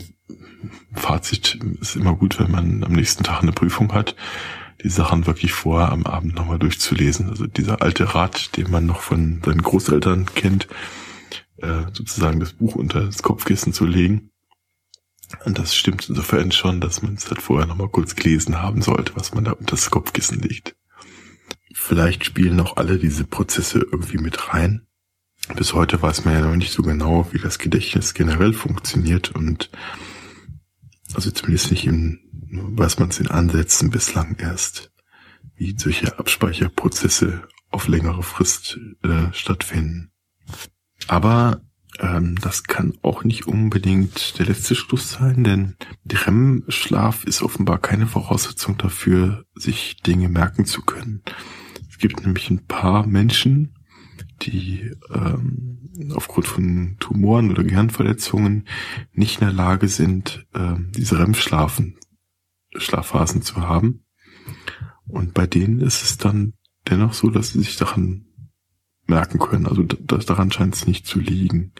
Fazit 0.94 1.58
ist 1.80 1.96
immer 1.96 2.14
gut, 2.14 2.38
wenn 2.40 2.50
man 2.50 2.84
am 2.84 2.92
nächsten 2.92 3.24
Tag 3.24 3.42
eine 3.42 3.52
Prüfung 3.52 3.92
hat, 3.92 4.16
die 4.82 4.88
Sachen 4.88 5.26
wirklich 5.26 5.52
vorher 5.52 5.92
am 5.92 6.04
Abend 6.04 6.34
nochmal 6.34 6.58
durchzulesen. 6.58 7.28
Also 7.28 7.46
dieser 7.46 7.82
alte 7.82 8.14
Rat, 8.14 8.56
den 8.56 8.70
man 8.70 8.86
noch 8.86 9.00
von 9.00 9.42
seinen 9.44 9.62
Großeltern 9.62 10.26
kennt, 10.34 10.68
äh, 11.58 11.84
sozusagen 11.92 12.40
das 12.40 12.52
Buch 12.52 12.74
unter 12.74 13.04
das 13.04 13.22
Kopfkissen 13.22 13.72
zu 13.72 13.86
legen. 13.86 14.30
Und 15.44 15.58
das 15.58 15.74
stimmt 15.74 16.08
insofern 16.08 16.52
schon, 16.52 16.80
dass 16.80 17.02
man 17.02 17.14
es 17.14 17.28
halt 17.28 17.42
vorher 17.42 17.66
nochmal 17.66 17.88
kurz 17.88 18.14
gelesen 18.14 18.62
haben 18.62 18.82
sollte, 18.82 19.16
was 19.16 19.34
man 19.34 19.44
da 19.44 19.52
unter 19.52 19.72
das 19.72 19.90
Kopfkissen 19.90 20.40
legt. 20.40 20.76
Vielleicht 21.74 22.24
spielen 22.24 22.60
auch 22.60 22.76
alle 22.76 22.98
diese 22.98 23.24
Prozesse 23.24 23.80
irgendwie 23.80 24.18
mit 24.18 24.52
rein. 24.52 24.85
Bis 25.54 25.74
heute 25.74 26.00
weiß 26.02 26.24
man 26.24 26.34
ja 26.34 26.40
noch 26.40 26.56
nicht 26.56 26.72
so 26.72 26.82
genau, 26.82 27.28
wie 27.32 27.38
das 27.38 27.58
Gedächtnis 27.58 28.14
generell 28.14 28.52
funktioniert 28.52 29.30
und 29.30 29.70
also 31.14 31.30
zumindest 31.30 31.70
nicht 31.70 31.86
im, 31.86 32.18
weiß 32.50 32.98
man 32.98 33.10
es 33.10 33.20
in 33.20 33.28
Ansätzen 33.28 33.90
bislang 33.90 34.36
erst, 34.38 34.92
wie 35.54 35.76
solche 35.78 36.18
Abspeicherprozesse 36.18 37.42
auf 37.70 37.88
längere 37.88 38.22
Frist 38.22 38.78
äh, 39.02 39.32
stattfinden. 39.32 40.10
Aber 41.06 41.60
ähm, 42.00 42.36
das 42.40 42.64
kann 42.64 42.94
auch 43.02 43.24
nicht 43.24 43.46
unbedingt 43.46 44.38
der 44.38 44.46
letzte 44.46 44.74
Schluss 44.74 45.12
sein, 45.12 45.44
denn 45.44 45.76
REM-Schlaf 46.10 47.24
ist 47.24 47.42
offenbar 47.42 47.78
keine 47.78 48.06
Voraussetzung 48.06 48.76
dafür, 48.76 49.44
sich 49.54 49.96
Dinge 50.02 50.28
merken 50.28 50.66
zu 50.66 50.82
können. 50.82 51.22
Es 51.88 51.98
gibt 51.98 52.22
nämlich 52.24 52.50
ein 52.50 52.66
paar 52.66 53.06
Menschen, 53.06 53.75
die 54.42 54.92
ähm, 55.12 56.12
aufgrund 56.14 56.46
von 56.46 56.96
Tumoren 57.00 57.50
oder 57.50 57.64
Gehirnverletzungen 57.64 58.66
nicht 59.12 59.40
in 59.40 59.46
der 59.46 59.54
Lage 59.54 59.88
sind, 59.88 60.46
ähm, 60.54 60.92
diese 60.94 61.18
REM-Schlafen, 61.18 61.98
Schlafphasen 62.76 63.42
zu 63.42 63.62
haben. 63.62 64.04
Und 65.06 65.34
bei 65.34 65.46
denen 65.46 65.80
ist 65.80 66.02
es 66.02 66.18
dann 66.18 66.54
dennoch 66.88 67.14
so, 67.14 67.30
dass 67.30 67.50
sie 67.52 67.60
sich 67.60 67.76
daran 67.76 68.26
merken 69.06 69.38
können. 69.38 69.66
Also 69.66 69.82
das, 69.82 70.26
daran 70.26 70.50
scheint 70.50 70.74
es 70.74 70.86
nicht 70.86 71.06
zu 71.06 71.20
liegen. 71.20 71.72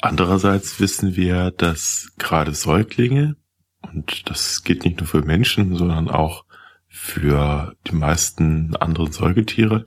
Andererseits 0.00 0.80
wissen 0.80 1.16
wir, 1.16 1.50
dass 1.50 2.12
gerade 2.18 2.52
Säuglinge, 2.54 3.36
und 3.80 4.28
das 4.28 4.64
geht 4.64 4.84
nicht 4.84 4.98
nur 4.98 5.06
für 5.06 5.22
Menschen, 5.22 5.76
sondern 5.76 6.08
auch 6.08 6.44
für 6.88 7.76
die 7.86 7.94
meisten 7.94 8.76
anderen 8.76 9.12
Säugetiere, 9.12 9.86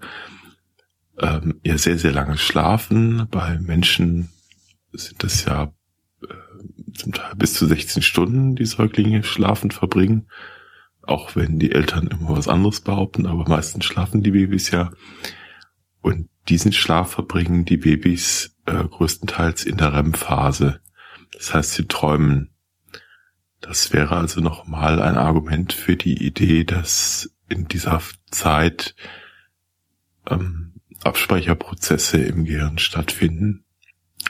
ähm, 1.20 1.60
ja 1.64 1.78
sehr, 1.78 1.98
sehr 1.98 2.12
lange 2.12 2.38
schlafen. 2.38 3.28
Bei 3.30 3.58
Menschen 3.60 4.30
sind 4.94 5.24
das 5.24 5.46
ja 5.46 5.74
äh, 6.22 6.94
zum 6.94 7.14
Teil 7.14 7.36
bis 7.36 7.54
zu 7.54 7.66
16 7.66 8.04
Stunden, 8.04 8.56
die 8.56 8.66
Säuglinge 8.66 9.24
schlafen 9.24 9.72
verbringen. 9.72 10.28
Auch 11.02 11.36
wenn 11.36 11.58
die 11.60 11.72
Eltern 11.72 12.08
immer 12.08 12.38
was 12.38 12.48
anderes 12.48 12.82
behaupten, 12.82 13.26
aber 13.28 13.48
meistens 13.48 13.86
schlafen 13.86 14.24
die 14.24 14.32
Babys 14.32 14.72
ja. 14.72 14.92
Und 16.02 16.30
diesen 16.50 16.74
Schlaf 16.74 17.12
verbringen 17.12 17.66
die 17.66 17.78
Babys 17.78 18.56
äh, 18.66 18.84
größtenteils 18.84 19.66
in 19.66 19.78
der 19.78 19.94
REM-Phase. 19.94 20.82
Das 21.34 21.54
heißt, 21.54 21.74
sie 21.74 21.88
träumen. 21.88 22.52
Das 23.62 23.92
wäre 23.92 24.16
also 24.16 24.42
nochmal 24.42 25.02
ein 25.02 25.18
Argument 25.18 25.74
für 25.74 25.96
die 25.96 26.26
Idee, 26.26 26.64
dass 26.64 27.30
in 27.50 27.68
dieser 27.68 28.02
Zeit 28.30 28.96
ähm, 30.30 30.77
Abspeicherprozesse 31.04 32.18
im 32.18 32.46
Gehirn 32.46 32.78
stattfinden, 32.78 33.66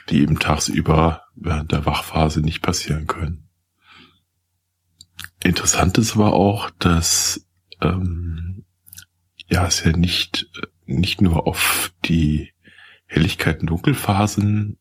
die 0.08 0.20
eben 0.20 0.38
tagsüber 0.38 1.22
während 1.34 1.72
der 1.72 1.86
Wachphase 1.86 2.40
nicht 2.40 2.62
passieren 2.62 3.06
können. 3.06 3.48
Interessant 5.42 5.98
ist 5.98 6.14
aber 6.14 6.32
auch, 6.32 6.70
dass 6.78 7.46
ähm, 7.80 8.64
ja 9.48 9.66
es 9.66 9.84
ja 9.84 9.96
nicht 9.96 10.50
nicht 10.84 11.20
nur 11.20 11.46
auf 11.46 11.92
die 12.04 12.52
Helligkeit- 13.06 13.60
und 13.60 13.68
Dunkelphasen 13.68 14.78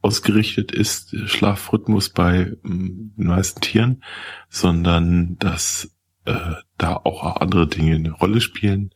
ausgerichtet 0.00 0.70
ist, 0.70 1.16
Schlafrhythmus 1.26 2.10
bei 2.10 2.52
ähm, 2.64 3.12
den 3.16 3.26
meisten 3.26 3.60
Tieren, 3.60 4.04
sondern 4.48 5.36
dass 5.38 5.96
äh, 6.24 6.54
da 6.76 6.94
auch 6.94 7.40
andere 7.40 7.66
Dinge 7.66 7.96
eine 7.96 8.12
Rolle 8.12 8.40
spielen, 8.40 8.94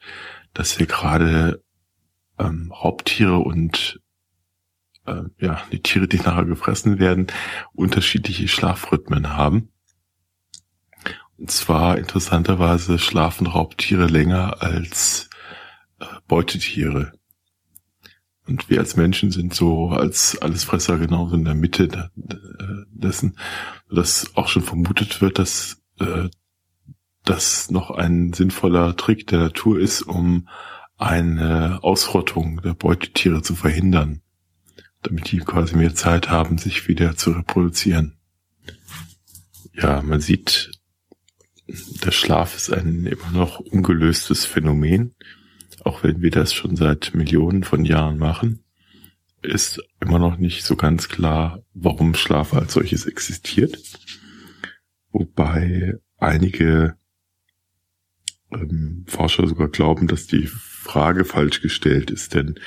dass 0.55 0.79
wir 0.79 0.87
gerade 0.87 1.63
ähm, 2.39 2.73
Raubtiere 2.73 3.39
und 3.39 4.01
äh, 5.07 5.23
ja, 5.39 5.63
die 5.71 5.83
Tiere, 5.83 6.09
die 6.09 6.17
nachher 6.25 6.45
gefressen 6.45 6.99
werden, 6.99 7.27
unterschiedliche 7.73 8.49
Schlafrhythmen 8.49 9.31
haben. 9.37 9.69
Und 11.39 11.51
zwar 11.51 11.99
interessanterweise 11.99 12.99
schlafen 12.99 13.47
Raubtiere 13.47 14.07
länger 14.07 14.63
als 14.63 15.29
äh, 15.99 16.05
Beutetiere. 16.29 17.13
Und 18.47 18.69
wir 18.69 18.81
als 18.81 18.97
Menschen 18.97 19.31
sind 19.31 19.55
so 19.55 19.91
als 19.91 20.41
Allesfresser 20.43 20.99
genauso 20.99 21.37
in 21.37 21.45
der 21.45 21.55
Mitte 21.55 22.11
dessen, 22.91 23.39
dass 23.89 24.37
auch 24.37 24.49
schon 24.49 24.63
vermutet 24.63 25.21
wird, 25.21 25.39
dass 25.39 25.81
äh, 26.01 26.29
das 27.25 27.71
noch 27.71 27.91
ein 27.91 28.33
sinnvoller 28.33 28.97
Trick 28.97 29.27
der 29.29 29.39
Natur 29.39 29.79
ist, 29.79 30.03
um 30.03 30.49
eine 31.03 31.81
Ausrottung 31.83 32.63
der 32.63 32.75
Beutetiere 32.75 33.43
zu 33.43 33.55
verhindern, 33.55 34.23
damit 35.03 35.33
die 35.33 35.39
quasi 35.39 35.77
mehr 35.77 35.95
Zeit 35.95 36.31
haben, 36.31 36.59
sich 36.59 36.89
wieder 36.89 37.17
zu 37.17 37.33
reproduzieren. 37.33 38.17
Ja, 39.75 40.03
man 40.03 40.21
sieht, 40.21 40.71
der 41.67 42.13
Schlaf 42.13 42.55
ist 42.55 42.73
ein 42.73 43.07
immer 43.07 43.31
noch 43.33 43.59
ungelöstes 43.59 44.45
Phänomen, 44.45 45.15
auch 45.83 46.05
wenn 46.05 46.23
wir 46.23 46.31
das 46.31 46.55
schon 46.55 46.77
seit 46.77 47.15
Millionen 47.15 47.65
von 47.65 47.85
Jahren 47.85 48.19
machen, 48.19 48.63
ist 49.43 49.83
immer 50.01 50.21
noch 50.21 50.37
nicht 50.37 50.65
so 50.65 50.77
ganz 50.77 51.09
klar, 51.09 51.65
warum 51.75 52.15
Schlaf 52.15 52.55
als 52.55 52.75
solches 52.75 53.07
existiert. 53.07 53.77
Wobei 55.11 55.95
einige 56.17 56.97
ähm, 58.53 59.05
Forscher 59.09 59.49
sogar 59.49 59.69
glauben, 59.69 60.07
dass 60.07 60.29
die 60.29 60.49
Frage 60.83 61.25
falsch 61.25 61.63
gestellt 61.63 62.11
ist, 62.11 62.35
denn 62.35 62.59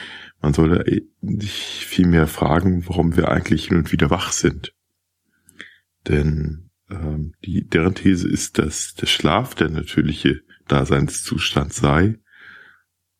man 0.42 0.54
sollte 0.54 1.04
sich 1.22 1.86
viel 1.86 2.08
mehr 2.08 2.28
fragen, 2.28 2.88
warum 2.88 3.18
wir 3.18 3.30
eigentlich 3.30 3.68
hin 3.68 3.78
und 3.78 3.92
wieder 3.92 4.10
wach 4.10 4.32
sind. 4.32 4.74
Denn 6.08 6.70
ähm, 6.90 7.34
die, 7.44 7.68
deren 7.68 7.96
These 7.96 8.28
ist, 8.28 8.58
dass 8.58 8.94
der 8.94 9.08
Schlaf 9.08 9.56
der 9.56 9.70
natürliche 9.70 10.42
Daseinszustand 10.68 11.74
sei, 11.74 12.20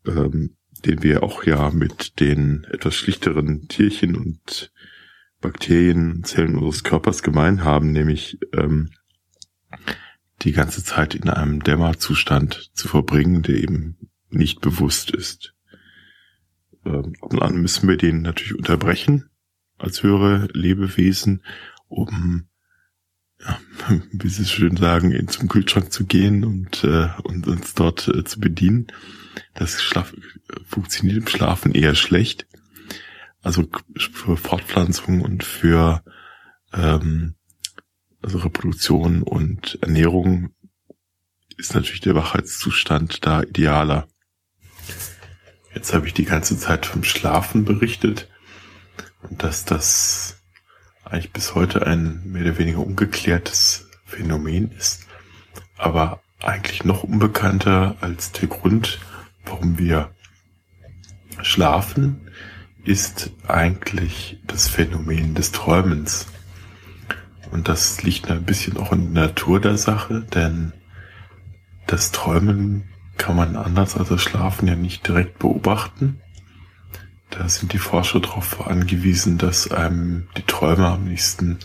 ähm, 0.06 0.56
den 0.86 1.04
wir 1.04 1.24
auch 1.24 1.44
ja 1.44 1.72
mit 1.72 2.20
den 2.20 2.66
etwas 2.72 2.96
schlichteren 2.96 3.68
Tierchen 3.68 4.16
und 4.16 4.72
Bakterien, 5.42 6.24
Zellen 6.24 6.56
unseres 6.56 6.84
Körpers 6.84 7.22
gemein 7.22 7.64
haben, 7.64 7.92
nämlich 7.92 8.40
ähm, 8.54 8.92
die 10.42 10.52
ganze 10.52 10.84
Zeit 10.84 11.16
in 11.16 11.30
einem 11.30 11.62
Dämmerzustand 11.64 12.72
zu 12.74 12.88
verbringen, 12.88 13.42
der 13.42 13.56
eben 13.56 13.98
nicht 14.36 14.62
bewusst 14.62 15.12
ist. 15.12 15.54
Ähm, 16.86 17.16
und 17.20 17.42
dann 17.42 17.62
müssen 17.62 17.88
wir 17.88 17.98
den 17.98 18.22
natürlich 18.22 18.56
unterbrechen 18.56 19.30
als 19.78 20.04
höhere 20.04 20.48
Lebewesen, 20.54 21.44
um, 21.88 22.48
ja, 23.40 23.60
wie 24.12 24.30
Sie 24.30 24.46
schön 24.46 24.78
sagen, 24.78 25.28
zum 25.28 25.48
Kühlschrank 25.48 25.92
zu 25.92 26.06
gehen 26.06 26.44
und, 26.44 26.84
äh, 26.84 27.10
und 27.24 27.48
uns 27.48 27.74
dort 27.74 28.08
äh, 28.08 28.24
zu 28.24 28.40
bedienen. 28.40 28.88
Das 29.54 29.82
Schlaf 29.82 30.14
funktioniert 30.66 31.18
im 31.18 31.28
Schlafen 31.28 31.74
eher 31.74 31.96
schlecht. 31.96 32.48
Also 33.42 33.68
für 33.96 34.38
Fortpflanzung 34.38 35.22
und 35.22 35.44
für 35.44 36.04
ähm, 36.74 37.36
also 38.26 38.40
Reproduktion 38.40 39.22
und 39.22 39.78
Ernährung 39.84 40.50
ist 41.58 41.76
natürlich 41.76 42.02
der 42.02 42.16
Wachheitszustand 42.16 43.24
da 43.26 43.44
idealer. 43.44 44.08
Jetzt 45.76 45.94
habe 45.94 46.08
ich 46.08 46.14
die 46.14 46.24
ganze 46.24 46.58
Zeit 46.58 46.86
vom 46.86 47.04
Schlafen 47.04 47.66
berichtet 47.66 48.30
und 49.24 49.44
dass 49.44 49.66
das 49.66 50.38
eigentlich 51.04 51.34
bis 51.34 51.54
heute 51.54 51.86
ein 51.86 52.22
mehr 52.24 52.44
oder 52.44 52.58
weniger 52.58 52.80
ungeklärtes 52.80 53.90
Phänomen 54.06 54.72
ist, 54.72 55.06
aber 55.78 56.22
eigentlich 56.42 56.86
noch 56.86 57.04
unbekannter 57.04 57.98
als 58.00 58.32
der 58.32 58.48
Grund, 58.48 59.00
warum 59.44 59.78
wir 59.78 60.12
schlafen, 61.42 62.32
ist 62.86 63.32
eigentlich 63.46 64.40
das 64.48 64.70
Phänomen 64.70 65.36
des 65.36 65.52
Träumens. 65.52 66.28
Und 67.52 67.68
das 67.68 68.02
liegt 68.02 68.32
ein 68.32 68.44
bisschen 68.44 68.78
auch 68.78 68.94
in 68.94 69.14
der 69.14 69.28
Natur 69.28 69.60
der 69.60 69.78
Sache, 69.78 70.22
denn 70.22 70.72
das 71.86 72.12
Träumen 72.12 72.90
kann 73.18 73.36
man 73.36 73.56
anders 73.56 73.98
als 73.98 74.10
das 74.10 74.22
Schlafen 74.22 74.68
ja 74.68 74.76
nicht 74.76 75.08
direkt 75.08 75.40
beobachten. 75.40 76.22
Da 77.30 77.50
sind 77.50 77.74
die 77.74 77.80
Forscher 77.80 78.20
darauf 78.20 78.68
angewiesen, 78.68 79.38
dass 79.38 79.72
einem 79.72 80.28
die 80.38 80.44
Träume 80.44 80.88
am 80.88 81.06
nächsten 81.06 81.60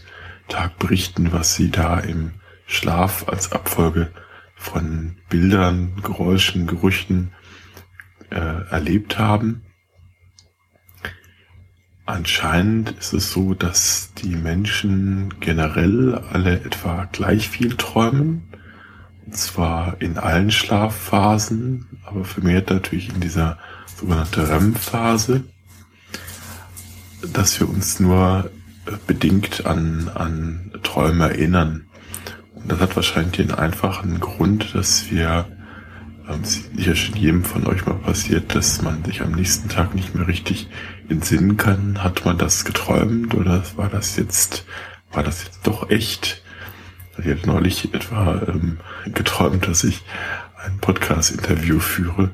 Tag 0.49 0.79
berichten, 0.79 1.33
was 1.33 1.55
sie 1.55 1.71
da 1.71 1.99
im 2.01 2.33
Schlaf 2.67 3.29
als 3.29 3.53
Abfolge 3.53 4.11
von 4.57 5.17
Bildern, 5.29 6.01
Geräuschen, 6.03 6.67
Gerüchen 6.67 7.33
äh, 8.31 8.37
erlebt 8.71 9.19
haben. 9.19 9.63
Anscheinend 12.07 12.91
ist 12.99 13.13
es 13.13 13.33
so, 13.33 13.55
dass 13.55 14.13
die 14.15 14.35
Menschen 14.35 15.39
generell 15.39 16.17
alle 16.33 16.61
etwa 16.65 17.05
gleich 17.13 17.49
viel 17.49 17.77
träumen. 17.77 18.50
Zwar 19.33 20.01
in 20.01 20.19
allen 20.19 20.51
Schlafphasen, 20.51 21.87
aber 22.05 22.25
vermehrt 22.25 22.71
natürlich 22.71 23.09
in 23.09 23.21
dieser 23.21 23.59
sogenannten 23.97 24.41
REM-Phase. 24.41 25.45
Dass 27.33 27.61
wir 27.61 27.69
uns 27.69 28.01
nur 28.01 28.51
äh, 28.87 28.93
bedingt 29.07 29.67
an, 29.67 30.11
an 30.15 30.73
Träume 30.83 31.31
erinnern. 31.31 31.87
Und 32.55 32.73
das 32.73 32.81
hat 32.81 32.97
wahrscheinlich 32.97 33.37
den 33.37 33.53
einfachen 33.53 34.21
Grund, 34.21 34.75
dass 34.75 35.11
wir 35.11 35.47
ähm, 36.29 36.45
sicher 36.45 36.95
schon 36.95 37.17
jedem 37.17 37.45
von 37.45 37.67
euch 37.67 37.87
mal 37.87 37.95
passiert, 37.95 38.55
dass 38.55 38.83
man 38.83 39.05
sich 39.05 39.23
am 39.23 39.33
nächsten 39.33 39.69
Tag 39.69 39.95
nicht 39.95 40.15
mehr 40.15 40.29
richtig 40.29 40.69
entsinnen 41.09 41.57
kann. 41.57 42.03
Hat 42.03 42.25
man 42.25 42.39
das 42.39 42.65
geträumt 42.65 43.35
oder 43.35 43.63
war 43.77 43.89
das 43.89 44.17
jetzt, 44.17 44.65
war 45.13 45.23
das 45.23 45.45
jetzt 45.45 45.67
doch 45.67 45.91
echt? 45.91 46.40
Ich 47.23 47.31
hatte 47.31 47.47
neulich 47.47 47.93
etwa 47.93 48.43
ähm, 48.49 48.79
geträumt, 49.07 49.67
dass 49.67 49.85
ich 49.85 50.03
ein 50.57 50.79
Podcast-Interview 50.79 51.79
führe 51.79 52.31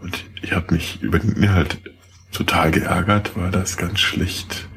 und 0.00 0.24
ich 0.42 0.52
habe 0.52 0.74
mich 0.74 1.00
über 1.02 1.18
den 1.18 1.32
Inhalt 1.32 1.80
total 2.32 2.70
geärgert, 2.70 3.32
weil 3.36 3.50
das 3.50 3.76
ganz 3.76 4.00
schlecht 4.00 4.68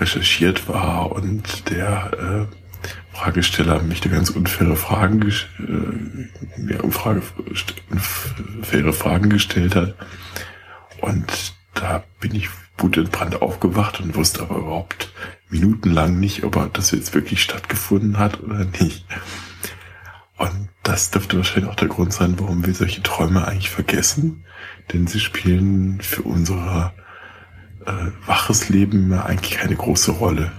recherchiert 0.00 0.68
war 0.68 1.12
und 1.12 1.70
der 1.70 2.48
äh, 2.50 3.16
Fragesteller 3.16 3.82
mich 3.82 4.00
da 4.00 4.08
ganz 4.08 4.30
unfaire 4.30 4.76
Fragen, 4.76 5.30
äh, 5.30 6.60
mir 6.60 6.82
Umfrage, 6.82 7.22
faire 8.62 8.92
Fragen 8.92 9.30
gestellt 9.30 9.76
hat. 9.76 9.94
Und 11.00 11.54
da 11.74 12.02
bin 12.20 12.34
ich 12.34 12.48
wutentbrannt 12.82 13.40
aufgewacht 13.40 14.00
und 14.00 14.14
wusste 14.14 14.42
aber 14.42 14.56
überhaupt 14.56 15.12
minutenlang 15.48 16.18
nicht, 16.18 16.44
ob 16.44 16.72
das 16.72 16.90
jetzt 16.90 17.14
wirklich 17.14 17.42
stattgefunden 17.42 18.18
hat 18.18 18.42
oder 18.42 18.64
nicht. 18.64 19.06
Und 20.38 20.68
das 20.82 21.10
dürfte 21.10 21.36
wahrscheinlich 21.36 21.70
auch 21.70 21.76
der 21.76 21.88
Grund 21.88 22.12
sein, 22.12 22.34
warum 22.38 22.66
wir 22.66 22.74
solche 22.74 23.02
Träume 23.02 23.46
eigentlich 23.46 23.70
vergessen. 23.70 24.44
Denn 24.92 25.06
sie 25.06 25.20
spielen 25.20 26.00
für 26.00 26.22
unser 26.22 26.92
äh, 27.86 28.10
waches 28.26 28.68
Leben 28.68 29.12
eigentlich 29.12 29.58
keine 29.58 29.76
große 29.76 30.12
Rolle 30.12 30.50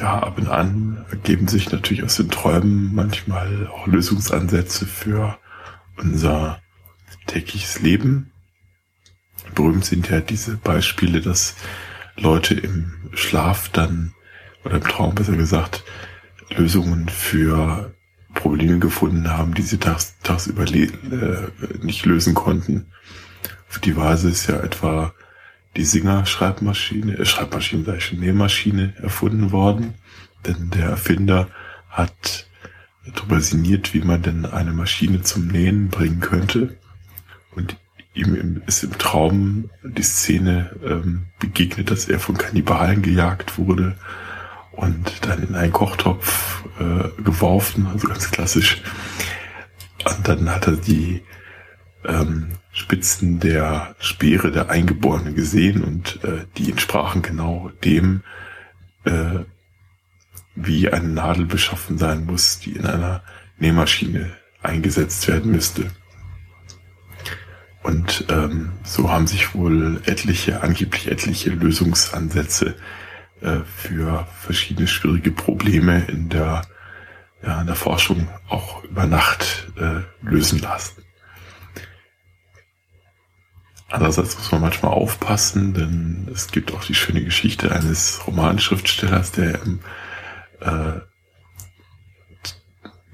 ja, 0.00 0.20
ab 0.20 0.38
und 0.38 0.48
an 0.48 1.04
ergeben 1.10 1.48
sich 1.48 1.70
natürlich 1.72 2.04
aus 2.04 2.16
den 2.16 2.30
Träumen 2.30 2.94
manchmal 2.94 3.66
auch 3.66 3.86
Lösungsansätze 3.86 4.86
für 4.86 5.38
unser 5.96 6.60
tägliches 7.26 7.80
Leben. 7.80 8.32
Berühmt 9.54 9.84
sind 9.84 10.08
ja 10.10 10.20
diese 10.20 10.56
Beispiele, 10.56 11.20
dass 11.20 11.56
Leute 12.16 12.54
im 12.54 12.92
Schlaf 13.12 13.68
dann, 13.70 14.14
oder 14.64 14.76
im 14.76 14.84
Traum 14.84 15.14
besser 15.14 15.36
gesagt, 15.36 15.84
Lösungen 16.50 17.08
für 17.08 17.94
Probleme 18.34 18.78
gefunden 18.78 19.30
haben, 19.30 19.54
die 19.54 19.62
sie 19.62 19.78
tags, 19.78 20.16
tagsüber 20.22 20.64
äh, 20.72 20.88
nicht 21.82 22.06
lösen 22.06 22.34
konnten. 22.34 22.86
Auf 23.68 23.78
die 23.78 23.96
Weise 23.96 24.30
ist 24.30 24.46
ja 24.48 24.60
etwa 24.60 25.12
die 25.76 25.84
Singer-Schreibmaschine, 25.84 27.18
äh, 27.18 27.24
Schreibmaschine, 27.24 27.84
sag 27.84 27.96
ich 27.96 28.04
schon, 28.06 28.20
Nähmaschine 28.20 28.94
erfunden 29.02 29.52
worden. 29.52 29.94
Denn 30.46 30.70
der 30.70 30.86
Erfinder 30.86 31.48
hat 31.88 32.46
darüber 33.14 33.40
sinniert, 33.40 33.94
wie 33.94 34.00
man 34.00 34.22
denn 34.22 34.46
eine 34.46 34.72
Maschine 34.72 35.22
zum 35.22 35.48
Nähen 35.48 35.88
bringen 35.88 36.20
könnte. 36.20 36.76
Und 37.54 37.76
ihm 38.18 38.62
ist 38.66 38.82
im 38.82 38.98
Traum 38.98 39.70
die 39.82 40.02
Szene 40.02 40.70
ähm, 40.84 41.26
begegnet, 41.38 41.90
dass 41.90 42.08
er 42.08 42.18
von 42.18 42.36
Kannibalen 42.36 43.02
gejagt 43.02 43.58
wurde 43.58 43.96
und 44.72 45.26
dann 45.26 45.42
in 45.42 45.54
einen 45.54 45.72
Kochtopf 45.72 46.64
äh, 46.78 47.22
geworfen, 47.22 47.86
also 47.86 48.08
ganz 48.08 48.30
klassisch. 48.30 48.82
Und 50.04 50.28
dann 50.28 50.50
hat 50.50 50.66
er 50.66 50.76
die 50.76 51.22
ähm, 52.04 52.48
Spitzen 52.72 53.40
der 53.40 53.96
Speere 53.98 54.52
der 54.52 54.70
Eingeborenen 54.70 55.34
gesehen 55.34 55.82
und 55.82 56.22
äh, 56.24 56.44
die 56.56 56.70
entsprachen 56.70 57.22
genau 57.22 57.70
dem, 57.84 58.22
äh, 59.04 59.40
wie 60.54 60.90
eine 60.90 61.08
Nadel 61.08 61.46
beschaffen 61.46 61.98
sein 61.98 62.24
muss, 62.24 62.60
die 62.60 62.72
in 62.72 62.86
einer 62.86 63.22
Nähmaschine 63.58 64.30
eingesetzt 64.62 65.26
werden 65.28 65.52
müsste. 65.52 65.90
Und 67.82 68.24
ähm, 68.28 68.72
so 68.84 69.10
haben 69.10 69.26
sich 69.26 69.54
wohl 69.54 70.00
etliche, 70.04 70.62
angeblich 70.62 71.10
etliche 71.10 71.50
Lösungsansätze 71.50 72.74
äh, 73.40 73.60
für 73.64 74.26
verschiedene 74.40 74.88
schwierige 74.88 75.30
Probleme 75.30 76.04
in 76.08 76.28
der, 76.28 76.62
ja, 77.42 77.60
in 77.60 77.66
der 77.66 77.76
Forschung 77.76 78.28
auch 78.48 78.82
über 78.84 79.06
Nacht 79.06 79.68
äh, 79.76 80.00
lösen 80.22 80.60
lassen. 80.60 81.02
Andererseits 83.90 84.36
muss 84.36 84.52
man 84.52 84.60
manchmal 84.60 84.92
aufpassen, 84.92 85.72
denn 85.72 86.28
es 86.32 86.48
gibt 86.48 86.74
auch 86.74 86.84
die 86.84 86.94
schöne 86.94 87.24
Geschichte 87.24 87.72
eines 87.72 88.26
Romanschriftstellers, 88.26 89.32
der 89.32 89.62
im, 89.62 89.80
äh, 90.60 91.00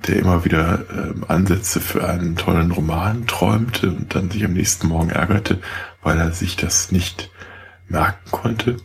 der 0.06 0.16
immer 0.16 0.44
wieder 0.44 0.84
äh, 0.90 1.14
Ansätze 1.28 1.80
für 1.80 2.08
einen 2.08 2.36
tollen 2.36 2.70
Roman 2.70 3.26
träumte 3.26 3.90
und 3.90 4.14
dann 4.14 4.30
sich 4.30 4.44
am 4.44 4.52
nächsten 4.52 4.88
Morgen 4.88 5.10
ärgerte, 5.10 5.60
weil 6.02 6.18
er 6.18 6.32
sich 6.32 6.56
das 6.56 6.92
nicht 6.92 7.30
merken 7.88 8.30
konnte. 8.30 8.76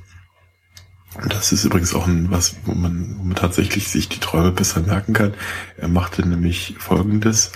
Und 1.16 1.34
das 1.34 1.52
ist 1.52 1.66
übrigens 1.66 1.94
auch 1.94 2.08
ein, 2.08 2.32
was, 2.32 2.56
wo 2.66 2.74
man, 2.74 3.16
wo 3.18 3.24
man 3.24 3.36
tatsächlich 3.36 3.90
sich 3.90 4.10
die 4.10 4.20
Träume 4.20 4.52
besser 4.52 4.82
merken 4.82 5.14
kann. 5.14 5.34
Er 5.78 5.88
machte 5.88 6.28
nämlich 6.28 6.76
Folgendes. 6.78 7.52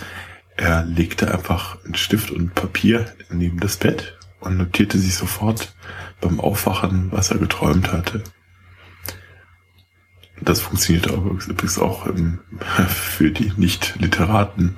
Er 0.58 0.84
legte 0.84 1.32
einfach 1.34 1.84
einen 1.86 1.96
Stift 1.96 2.32
und 2.32 2.56
Papier 2.56 3.14
neben 3.30 3.60
das 3.60 3.78
Bett 3.78 4.18
und 4.40 4.58
notierte 4.58 4.98
sich 4.98 5.16
sofort 5.16 5.76
beim 6.20 6.40
Aufwachen, 6.40 7.12
was 7.12 7.32
er 7.32 7.38
geträumt 7.38 7.92
hatte. 7.92 8.24
Das 10.44 10.60
funktioniert 10.60 11.08
übrigens 11.08 11.80
auch 11.80 12.06
im, 12.06 12.40
für 12.88 13.32
die 13.32 13.54
Nicht-Literaten, 13.56 14.76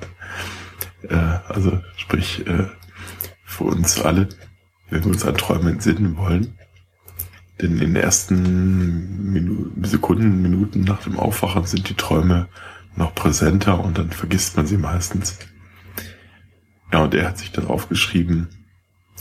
äh, 1.08 1.14
also 1.14 1.80
sprich 1.96 2.46
äh, 2.46 2.66
für 3.44 3.64
uns 3.64 4.00
alle, 4.00 4.28
wenn 4.90 5.04
wir 5.04 5.12
uns 5.12 5.24
an 5.24 5.36
Träume 5.36 5.70
entsinnen 5.70 6.16
wollen. 6.16 6.56
Denn 7.60 7.72
in 7.72 7.78
den 7.78 7.96
ersten 7.96 9.32
Minu 9.32 9.70
Sekunden, 9.82 10.42
Minuten 10.42 10.82
nach 10.82 11.02
dem 11.02 11.18
Aufwachen 11.18 11.64
sind 11.64 11.88
die 11.88 11.94
Träume 11.94 12.48
noch 12.94 13.14
präsenter 13.14 13.82
und 13.82 13.98
dann 13.98 14.10
vergisst 14.10 14.56
man 14.56 14.66
sie 14.66 14.76
meistens. 14.76 15.38
Ja, 16.92 17.00
und 17.00 17.14
er 17.14 17.28
hat 17.28 17.38
sich 17.38 17.50
dann 17.52 17.66
aufgeschrieben, 17.66 18.48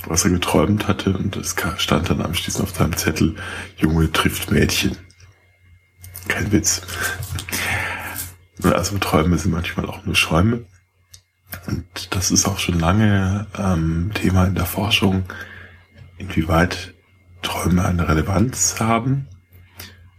was 0.05 0.25
er 0.25 0.31
geträumt 0.31 0.87
hatte 0.87 1.17
und 1.17 1.37
es 1.37 1.55
stand 1.77 2.09
dann 2.09 2.21
anschließend 2.21 2.63
auf 2.63 2.75
seinem 2.75 2.95
Zettel, 2.95 3.35
Junge 3.77 4.11
trifft 4.11 4.51
Mädchen. 4.51 4.97
Kein 6.27 6.51
Witz. 6.51 6.81
Also 8.63 8.97
Träume 8.97 9.37
sind 9.37 9.51
manchmal 9.51 9.85
auch 9.85 10.05
nur 10.05 10.15
Schäume. 10.15 10.65
Und 11.67 12.15
das 12.15 12.31
ist 12.31 12.47
auch 12.47 12.59
schon 12.59 12.79
lange 12.79 13.47
ähm, 13.57 14.11
Thema 14.13 14.45
in 14.45 14.55
der 14.55 14.65
Forschung, 14.65 15.23
inwieweit 16.17 16.93
Träume 17.41 17.85
eine 17.85 18.07
Relevanz 18.07 18.79
haben. 18.79 19.27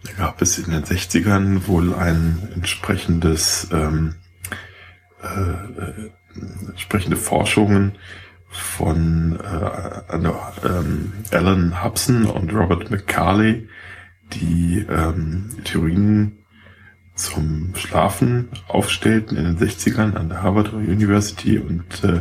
Da 0.04 0.12
gab 0.12 0.40
es 0.40 0.58
in 0.58 0.70
den 0.70 0.84
60ern 0.84 1.66
wohl 1.66 1.94
ein 1.94 2.48
entsprechendes 2.54 3.68
ähm, 3.72 4.14
äh, 5.22 5.26
äh, 5.26 6.10
entsprechende 6.68 7.16
Forschungen 7.16 7.92
von 8.50 9.38
äh, 9.40 10.16
ähm, 10.64 11.12
Alan 11.32 11.82
Hubson 11.82 12.26
und 12.26 12.52
Robert 12.52 12.90
McCarley, 12.90 13.68
die 14.32 14.84
ähm, 14.88 15.50
Theorien 15.64 16.38
zum 17.14 17.74
Schlafen 17.74 18.50
aufstellten 18.68 19.36
in 19.36 19.44
den 19.44 19.58
60ern 19.58 20.14
an 20.14 20.28
der 20.28 20.42
Harvard 20.42 20.72
University 20.72 21.58
und 21.58 22.04
äh, 22.04 22.20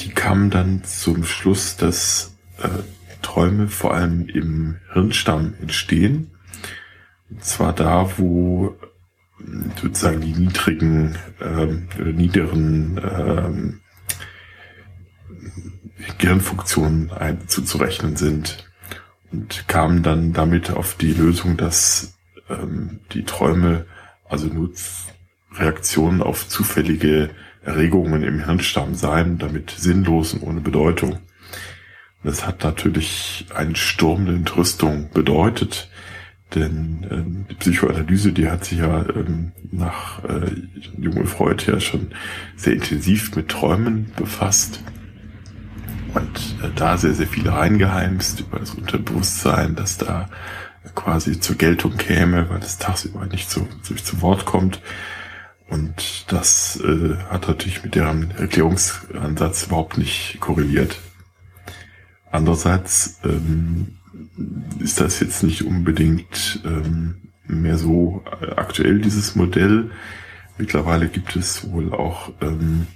die 0.00 0.10
kamen 0.10 0.50
dann 0.50 0.84
zum 0.84 1.24
Schluss, 1.24 1.76
dass 1.76 2.36
äh, 2.58 2.68
Träume 3.22 3.68
vor 3.68 3.94
allem 3.94 4.28
im 4.28 4.76
Hirnstamm 4.92 5.54
entstehen. 5.60 6.30
zwar 7.40 7.72
da, 7.72 8.18
wo 8.18 8.76
sozusagen 9.80 10.20
die 10.20 10.34
niedrigen 10.34 11.16
ähm, 11.40 11.88
oder 11.98 12.12
niederen 12.12 13.00
ähm, 13.02 13.80
Gehirnfunktionen 16.18 17.10
zuzurechnen 17.46 18.16
sind 18.16 18.71
und 19.32 19.66
kamen 19.68 20.02
dann 20.02 20.32
damit 20.32 20.70
auf 20.70 20.94
die 20.94 21.12
Lösung, 21.12 21.56
dass 21.56 22.14
ähm, 22.50 23.00
die 23.12 23.24
Träume 23.24 23.86
also 24.28 24.46
nur 24.46 24.70
Reaktionen 25.54 26.22
auf 26.22 26.48
zufällige 26.48 27.30
Erregungen 27.64 28.22
im 28.22 28.44
Hirnstamm 28.44 28.94
seien, 28.94 29.38
damit 29.38 29.70
sinnlos 29.70 30.34
und 30.34 30.42
ohne 30.42 30.60
Bedeutung. 30.60 31.18
Das 32.24 32.46
hat 32.46 32.62
natürlich 32.62 33.46
einen 33.54 33.76
Sturm 33.76 34.26
der 34.26 34.36
Entrüstung 34.36 35.10
bedeutet, 35.12 35.88
denn 36.54 37.06
ähm, 37.10 37.46
die 37.50 37.54
Psychoanalyse, 37.54 38.32
die 38.32 38.48
hat 38.48 38.64
sich 38.64 38.78
ja 38.78 39.04
ähm, 39.08 39.52
nach 39.70 40.22
äh, 40.24 40.52
Junge 40.98 41.26
Freud 41.26 41.64
ja 41.66 41.80
schon 41.80 42.08
sehr 42.56 42.74
intensiv 42.74 43.34
mit 43.34 43.48
Träumen 43.48 44.12
befasst 44.16 44.82
und 46.14 46.38
äh, 46.62 46.70
da 46.74 46.96
sehr, 46.96 47.14
sehr 47.14 47.26
viel 47.26 47.48
reingeheimst 47.48 48.40
über 48.40 48.58
das 48.58 48.72
Unterbewusstsein, 48.72 49.74
dass 49.74 49.98
da 49.98 50.28
quasi 50.94 51.40
zur 51.40 51.56
Geltung 51.56 51.96
käme, 51.96 52.50
weil 52.50 52.60
es 52.60 52.78
tagsüber 52.78 53.26
nicht 53.26 53.50
so, 53.50 53.66
so 53.82 53.94
zu 53.94 54.20
Wort 54.20 54.44
kommt. 54.44 54.80
Und 55.68 56.30
das 56.30 56.80
äh, 56.84 57.16
hat 57.30 57.48
natürlich 57.48 57.82
mit 57.82 57.94
deren 57.94 58.30
Erklärungsansatz 58.32 59.64
überhaupt 59.64 59.96
nicht 59.96 60.38
korreliert. 60.40 60.98
Andererseits 62.30 63.20
ähm, 63.24 63.96
ist 64.80 65.00
das 65.00 65.20
jetzt 65.20 65.42
nicht 65.42 65.64
unbedingt 65.64 66.60
ähm, 66.64 67.32
mehr 67.46 67.78
so 67.78 68.22
aktuell, 68.56 69.00
dieses 69.00 69.34
Modell. 69.34 69.90
Mittlerweile 70.58 71.08
gibt 71.08 71.36
es 71.36 71.70
wohl 71.70 71.92
auch 71.92 72.32
ähm, 72.40 72.86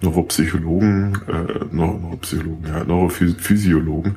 Neuropsychologen, 0.00 1.18
äh, 1.28 1.74
Neuropsychologen, 1.74 2.66
ja, 2.66 2.84
Neurophysiologen, 2.84 4.16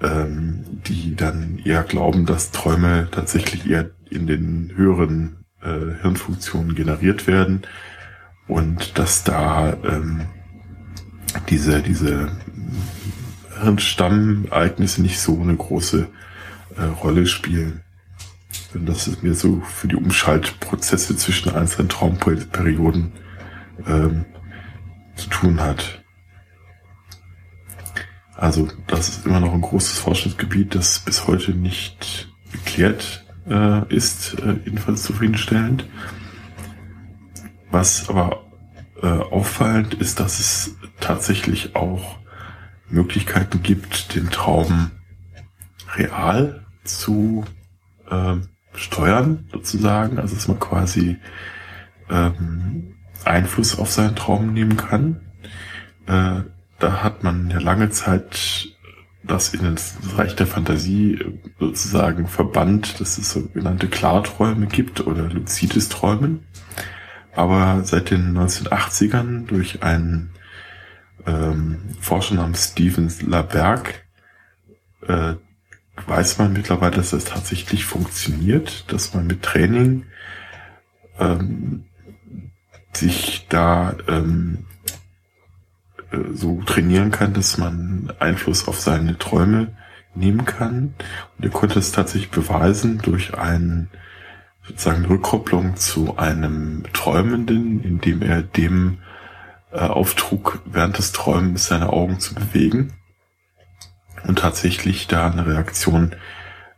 ähm, 0.00 0.64
die 0.86 1.14
dann 1.14 1.60
eher 1.64 1.82
glauben, 1.84 2.26
dass 2.26 2.50
Träume 2.50 3.08
tatsächlich 3.10 3.68
eher 3.68 3.90
in 4.10 4.26
den 4.26 4.72
höheren 4.74 5.44
äh, 5.62 6.00
Hirnfunktionen 6.02 6.74
generiert 6.74 7.26
werden 7.26 7.62
und 8.48 8.98
dass 8.98 9.22
da 9.22 9.76
ähm, 9.84 10.22
diese, 11.48 11.82
diese 11.82 12.28
Hirnstammereignisse 13.62 15.02
nicht 15.02 15.20
so 15.20 15.40
eine 15.40 15.56
große 15.56 16.08
äh, 16.76 16.82
Rolle 16.82 17.26
spielen. 17.26 17.82
Denn 18.74 18.86
das 18.86 19.06
ist 19.06 19.22
mir 19.22 19.34
so 19.34 19.60
für 19.60 19.86
die 19.86 19.96
Umschaltprozesse 19.96 21.16
zwischen 21.16 21.54
einzelnen 21.54 21.88
Traumperioden 21.88 23.12
ähm, 23.86 24.24
zu 25.20 25.28
tun 25.28 25.60
hat. 25.60 26.02
Also 28.36 28.68
das 28.86 29.08
ist 29.10 29.26
immer 29.26 29.40
noch 29.40 29.52
ein 29.52 29.60
großes 29.60 29.98
Forschungsgebiet, 29.98 30.74
das 30.74 31.00
bis 31.00 31.26
heute 31.26 31.52
nicht 31.52 32.32
geklärt 32.52 33.26
äh, 33.46 33.86
ist, 33.94 34.38
äh, 34.40 34.56
jedenfalls 34.64 35.02
zufriedenstellend. 35.02 35.86
Was 37.70 38.08
aber 38.08 38.44
äh, 39.02 39.06
auffallend 39.06 39.94
ist, 39.94 40.20
dass 40.20 40.40
es 40.40 40.76
tatsächlich 41.00 41.76
auch 41.76 42.18
Möglichkeiten 42.88 43.62
gibt, 43.62 44.14
den 44.14 44.30
Traum 44.30 44.90
real 45.94 46.66
zu 46.84 47.44
äh, 48.08 48.36
steuern, 48.74 49.48
sozusagen. 49.52 50.18
Also 50.18 50.34
dass 50.34 50.48
man 50.48 50.58
quasi 50.58 51.18
ähm, 52.08 52.94
Einfluss 53.24 53.78
auf 53.78 53.90
seinen 53.90 54.16
Traum 54.16 54.52
nehmen 54.52 54.76
kann. 54.76 55.20
Äh, 56.06 56.42
da 56.78 57.02
hat 57.02 57.22
man 57.22 57.50
ja 57.50 57.58
lange 57.58 57.90
Zeit 57.90 58.68
das 59.22 59.52
in 59.52 59.74
das 59.74 59.96
Reich 60.16 60.34
der 60.34 60.46
Fantasie 60.46 61.18
sozusagen 61.58 62.26
verbannt, 62.26 63.00
dass 63.00 63.18
es 63.18 63.30
sogenannte 63.30 63.88
Klarträume 63.88 64.66
gibt 64.66 65.06
oder 65.06 65.28
luzides 65.28 65.88
Träumen. 65.88 66.46
Aber 67.32 67.82
seit 67.84 68.10
den 68.10 68.36
1980ern 68.36 69.46
durch 69.46 69.82
einen 69.82 70.30
ähm, 71.26 71.78
Forscher 72.00 72.36
namens 72.36 72.70
Steven 72.72 73.12
LaBerg 73.26 74.04
äh, 75.06 75.34
weiß 76.06 76.38
man 76.38 76.52
mittlerweile, 76.52 76.96
dass 76.96 77.10
das 77.10 77.24
tatsächlich 77.24 77.84
funktioniert, 77.84 78.90
dass 78.90 79.14
man 79.14 79.26
mit 79.26 79.42
Training 79.42 80.06
ähm, 81.18 81.84
sich 82.92 83.46
da 83.48 83.94
ähm, 84.08 84.66
äh, 86.10 86.18
so 86.32 86.62
trainieren 86.62 87.10
kann, 87.10 87.32
dass 87.34 87.58
man 87.58 88.12
Einfluss 88.18 88.68
auf 88.68 88.80
seine 88.80 89.18
Träume 89.18 89.76
nehmen 90.14 90.44
kann. 90.44 90.94
Und 91.38 91.44
er 91.44 91.50
konnte 91.50 91.78
es 91.78 91.92
tatsächlich 91.92 92.30
beweisen 92.30 92.98
durch 92.98 93.38
einen 93.38 93.88
sozusagen 94.66 95.04
Rückkopplung 95.04 95.76
zu 95.76 96.16
einem 96.18 96.84
Träumenden, 96.92 97.82
indem 97.82 98.22
er 98.22 98.42
dem 98.42 98.98
äh, 99.72 99.78
auftrug, 99.78 100.62
während 100.64 100.98
des 100.98 101.12
Träumens 101.12 101.66
seine 101.66 101.90
Augen 101.90 102.20
zu 102.20 102.34
bewegen 102.34 102.92
und 104.26 104.38
tatsächlich 104.38 105.06
da 105.06 105.30
eine 105.30 105.46
Reaktion 105.46 106.14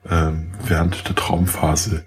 äh, 0.05 0.31
während 0.64 1.09
der 1.09 1.16
Traumphase 1.16 2.05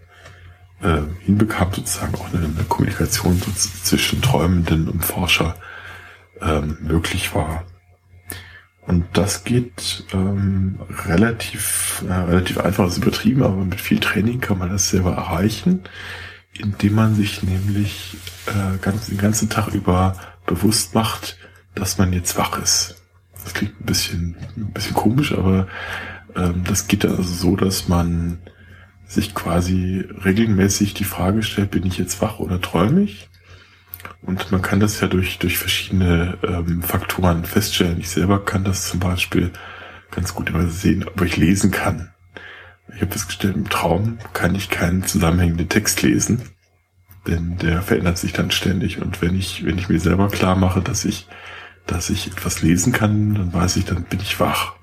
äh, 0.85 1.01
hinbekam, 1.25 1.73
sozusagen 1.73 2.15
auch 2.15 2.31
eine, 2.33 2.45
eine 2.45 2.63
Kommunikation 2.69 3.41
zwischen 3.83 4.21
Träumenden 4.21 4.87
und 4.87 5.03
Forscher 5.03 5.55
ähm, 6.41 6.77
möglich 6.81 7.33
war. 7.33 7.63
Und 8.85 9.05
das 9.13 9.43
geht 9.43 10.05
ähm, 10.13 10.77
relativ, 11.07 12.03
äh, 12.07 12.13
relativ 12.13 12.59
einfach, 12.59 12.87
ist 12.87 12.97
übertrieben, 12.97 13.41
aber 13.41 13.55
mit 13.55 13.81
viel 13.81 13.99
Training 13.99 14.39
kann 14.41 14.59
man 14.59 14.69
das 14.69 14.89
selber 14.89 15.13
erreichen, 15.13 15.81
indem 16.53 16.93
man 16.93 17.15
sich 17.15 17.41
nämlich 17.41 18.17
äh, 18.45 18.77
ganz, 18.79 19.07
den 19.07 19.17
ganzen 19.17 19.49
Tag 19.49 19.69
über 19.69 20.15
bewusst 20.45 20.93
macht, 20.93 21.37
dass 21.73 21.97
man 21.97 22.13
jetzt 22.13 22.37
wach 22.37 22.61
ist. 22.61 23.01
Das 23.43 23.55
klingt 23.55 23.81
ein 23.81 23.85
bisschen, 23.85 24.35
ein 24.55 24.71
bisschen 24.71 24.93
komisch, 24.93 25.33
aber 25.33 25.67
ähm, 26.35 26.63
das 26.63 26.87
geht 26.87 27.05
also 27.05 27.23
so, 27.23 27.55
dass 27.55 27.87
man 27.87 28.39
sich 29.07 29.35
quasi 29.35 30.05
regelmäßig 30.23 30.93
die 30.93 31.03
Frage 31.03 31.43
stellt, 31.43 31.71
bin 31.71 31.85
ich 31.85 31.97
jetzt 31.97 32.21
wach 32.21 32.39
oder 32.39 32.61
träume 32.61 33.01
ich? 33.01 33.29
Und 34.21 34.51
man 34.51 34.61
kann 34.61 34.79
das 34.79 34.99
ja 35.01 35.07
durch, 35.07 35.37
durch 35.39 35.57
verschiedene 35.57 36.37
ähm, 36.43 36.81
Faktoren 36.81 37.45
feststellen. 37.45 37.99
Ich 37.99 38.09
selber 38.09 38.43
kann 38.43 38.63
das 38.63 38.89
zum 38.89 38.99
Beispiel 38.99 39.51
ganz 40.11 40.33
gut 40.33 40.49
immer 40.49 40.67
sehen, 40.67 41.05
ob 41.07 41.21
ich 41.21 41.37
lesen 41.37 41.71
kann. 41.71 42.09
Ich 42.93 43.01
habe 43.01 43.11
festgestellt, 43.11 43.55
im 43.55 43.69
Traum 43.69 44.17
kann 44.33 44.55
ich 44.55 44.69
keinen 44.69 45.03
zusammenhängenden 45.05 45.69
Text 45.69 46.01
lesen, 46.01 46.41
denn 47.27 47.57
der 47.57 47.81
verändert 47.81 48.17
sich 48.17 48.33
dann 48.33 48.51
ständig. 48.51 49.01
Und 49.01 49.21
wenn 49.21 49.35
ich, 49.35 49.65
wenn 49.65 49.77
ich 49.77 49.89
mir 49.89 49.99
selber 49.99 50.29
klar 50.29 50.55
mache, 50.55 50.81
dass 50.81 51.05
ich, 51.05 51.27
dass 51.87 52.09
ich 52.09 52.27
etwas 52.27 52.61
lesen 52.61 52.93
kann, 52.93 53.35
dann 53.35 53.53
weiß 53.53 53.75
ich, 53.77 53.85
dann 53.85 54.03
bin 54.03 54.19
ich 54.21 54.39
wach. 54.39 54.75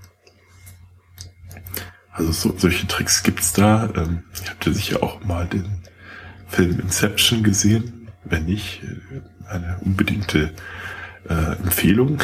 Also 2.13 2.33
so, 2.33 2.55
solche 2.57 2.87
Tricks 2.87 3.23
gibt's 3.23 3.53
da. 3.53 3.89
Ähm, 3.97 4.23
ihr 4.43 4.51
habt 4.51 4.67
ja 4.67 4.73
sicher 4.73 5.03
auch 5.03 5.25
mal 5.25 5.47
den 5.47 5.83
Film 6.47 6.79
Inception 6.81 7.43
gesehen. 7.43 8.09
Wenn 8.25 8.45
nicht, 8.45 8.83
äh, 8.83 9.21
eine 9.49 9.79
unbedingte 9.81 10.53
äh, 11.29 11.35
Empfehlung. 11.63 12.19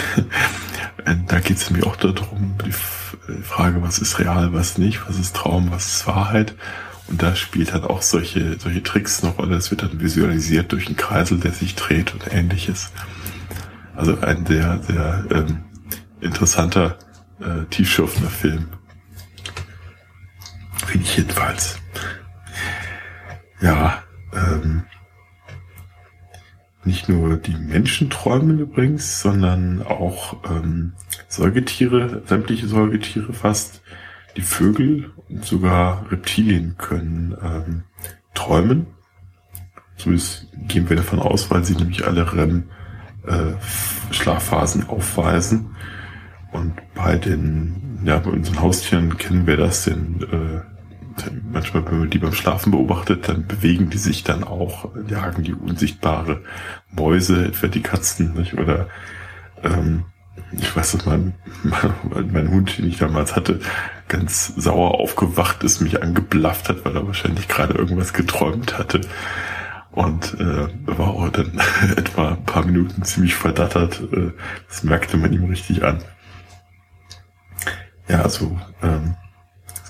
da 1.29 1.41
geht 1.41 1.57
es 1.57 1.71
mir 1.71 1.87
auch 1.87 1.97
darum, 1.97 2.57
die 2.65 2.71
äh, 2.71 3.43
Frage, 3.43 3.83
was 3.83 3.99
ist 3.99 4.19
real, 4.19 4.53
was 4.53 4.79
nicht, 4.79 5.07
was 5.09 5.19
ist 5.19 5.37
Traum, 5.37 5.71
was 5.71 5.87
ist 5.87 6.07
Wahrheit. 6.07 6.55
Und 7.09 7.23
da 7.23 7.35
spielt 7.35 7.73
dann 7.73 7.85
auch 7.85 8.03
solche, 8.03 8.59
solche 8.59 8.83
Tricks 8.83 9.25
eine 9.25 9.33
Rolle. 9.33 9.57
Es 9.57 9.71
wird 9.71 9.83
dann 9.83 10.01
visualisiert 10.01 10.73
durch 10.73 10.87
einen 10.87 10.97
Kreisel, 10.97 11.39
der 11.39 11.53
sich 11.53 11.75
dreht 11.75 12.13
und 12.13 12.31
ähnliches. 12.33 12.91
Also 13.97 14.21
ein 14.21 14.45
sehr, 14.45 14.81
sehr 14.83 15.25
ähm, 15.31 15.65
interessanter, 16.21 16.99
äh, 17.41 17.65
tiefschürfender 17.71 18.31
Film. 18.31 18.67
Finde 20.89 21.05
ich 21.05 21.17
jedenfalls. 21.19 21.79
Ja, 23.61 24.03
ähm, 24.33 24.85
nicht 26.83 27.11
nur 27.11 27.37
die 27.37 27.55
Menschen 27.55 28.09
träumen 28.09 28.59
übrigens, 28.59 29.21
sondern 29.21 29.83
auch 29.83 30.43
ähm, 30.51 30.95
Säugetiere, 31.29 32.23
sämtliche 32.25 32.69
Säugetiere 32.69 33.35
fast, 33.35 33.83
die 34.39 34.41
Vögel 34.41 35.13
und 35.29 35.45
sogar 35.45 36.11
Reptilien 36.11 36.77
können 36.79 37.37
ähm, 37.43 37.83
träumen. 38.33 38.87
Zumindest 39.99 40.47
gehen 40.69 40.89
wir 40.89 40.97
davon 40.97 41.19
aus, 41.19 41.51
weil 41.51 41.65
sie 41.65 41.75
nämlich 41.75 42.07
alle 42.07 42.33
REM-Schlafphasen 42.33 44.85
äh, 44.85 44.87
aufweisen. 44.87 45.77
Und 46.53 46.73
bei 46.95 47.17
den, 47.17 48.01
ja, 48.05 48.19
bei 48.21 48.31
unseren 48.31 48.63
Haustieren 48.63 49.19
kennen 49.19 49.47
wir 49.47 49.59
das, 49.59 49.85
den 49.85 50.23
äh, 50.33 50.63
manchmal, 51.51 51.85
wenn 51.87 52.01
man 52.01 52.11
die 52.11 52.19
beim 52.19 52.33
Schlafen 52.33 52.73
beobachtet, 52.73 53.29
dann 53.29 53.47
bewegen 53.47 53.91
die 53.91 53.99
sich 53.99 54.25
dann 54.25 54.45
auch, 54.45 54.91
jagen 55.09 55.43
die 55.43 55.55
unsichtbare 55.55 56.43
Mäuse, 56.91 57.47
etwa 57.47 57.67
die 57.69 57.83
Katzen, 57.83 58.35
nicht? 58.35 58.59
oder 58.59 58.89
ähm, 59.63 60.05
ich 60.53 60.75
weiß, 60.75 60.93
dass 60.93 61.07
mein, 61.07 61.35
mein, 61.63 62.51
Hund, 62.51 62.79
den 62.79 62.89
ich 62.89 62.99
damals 62.99 63.37
hatte, 63.37 63.61
ganz 64.09 64.47
sauer 64.57 64.95
aufgewacht 64.95 65.63
ist, 65.65 65.81
mich 65.81 66.03
angeblafft 66.03 66.69
hat, 66.69 66.85
weil 66.85 66.97
er 66.97 67.07
wahrscheinlich 67.07 67.49
gerade 67.49 67.75
irgendwas 67.75 68.13
geträumt 68.13 68.79
hatte. 68.79 69.01
Und 69.91 70.35
äh, 70.39 70.69
war 70.87 71.09
auch 71.09 71.29
dann 71.31 71.61
etwa 71.97 72.31
ein 72.31 72.45
paar 72.45 72.65
Minuten 72.65 73.03
ziemlich 73.03 73.35
verdattert. 73.35 74.01
Äh, 74.13 74.33
das 74.69 74.85
merkte 74.85 75.17
man 75.17 75.33
ihm 75.33 75.45
richtig 75.45 75.85
an. 75.85 76.03
Ja, 78.09 78.23
also 78.23 78.59
ähm, 78.83 79.17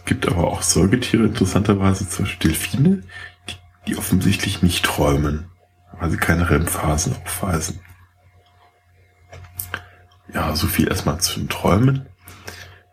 gibt 0.09 0.27
aber 0.27 0.49
auch 0.49 0.63
Säugetiere, 0.63 1.25
interessanterweise, 1.25 2.09
zum 2.09 2.25
Beispiel 2.25 2.51
Delfine, 2.51 3.03
die, 3.49 3.55
die 3.87 3.99
offensichtlich 3.99 4.63
nicht 4.63 4.85
träumen, 4.85 5.45
weil 6.01 6.11
sie 6.11 6.17
keine 6.17 6.51
REM-Phasen 6.51 7.15
aufweisen. 7.25 7.81
Ja, 10.33 10.57
so 10.57 10.67
viel 10.67 10.89
erstmal 10.89 11.21
zu 11.21 11.39
den 11.39 11.49
Träumen. 11.49 12.07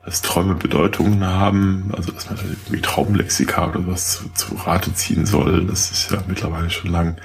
Dass 0.04 0.22
Träume 0.22 0.54
Bedeutungen 0.54 1.26
haben, 1.26 1.92
also 1.98 2.12
dass 2.12 2.30
man 2.30 2.38
irgendwie 2.38 2.82
Traumlexika 2.82 3.70
oder 3.70 3.88
was 3.88 4.20
zu, 4.20 4.30
zu 4.34 4.56
Rate 4.56 4.94
ziehen 4.94 5.26
soll, 5.26 5.66
das 5.66 5.90
ist 5.90 6.12
ja 6.12 6.22
mittlerweile 6.28 6.70
schon 6.70 6.92
lang 6.92 7.18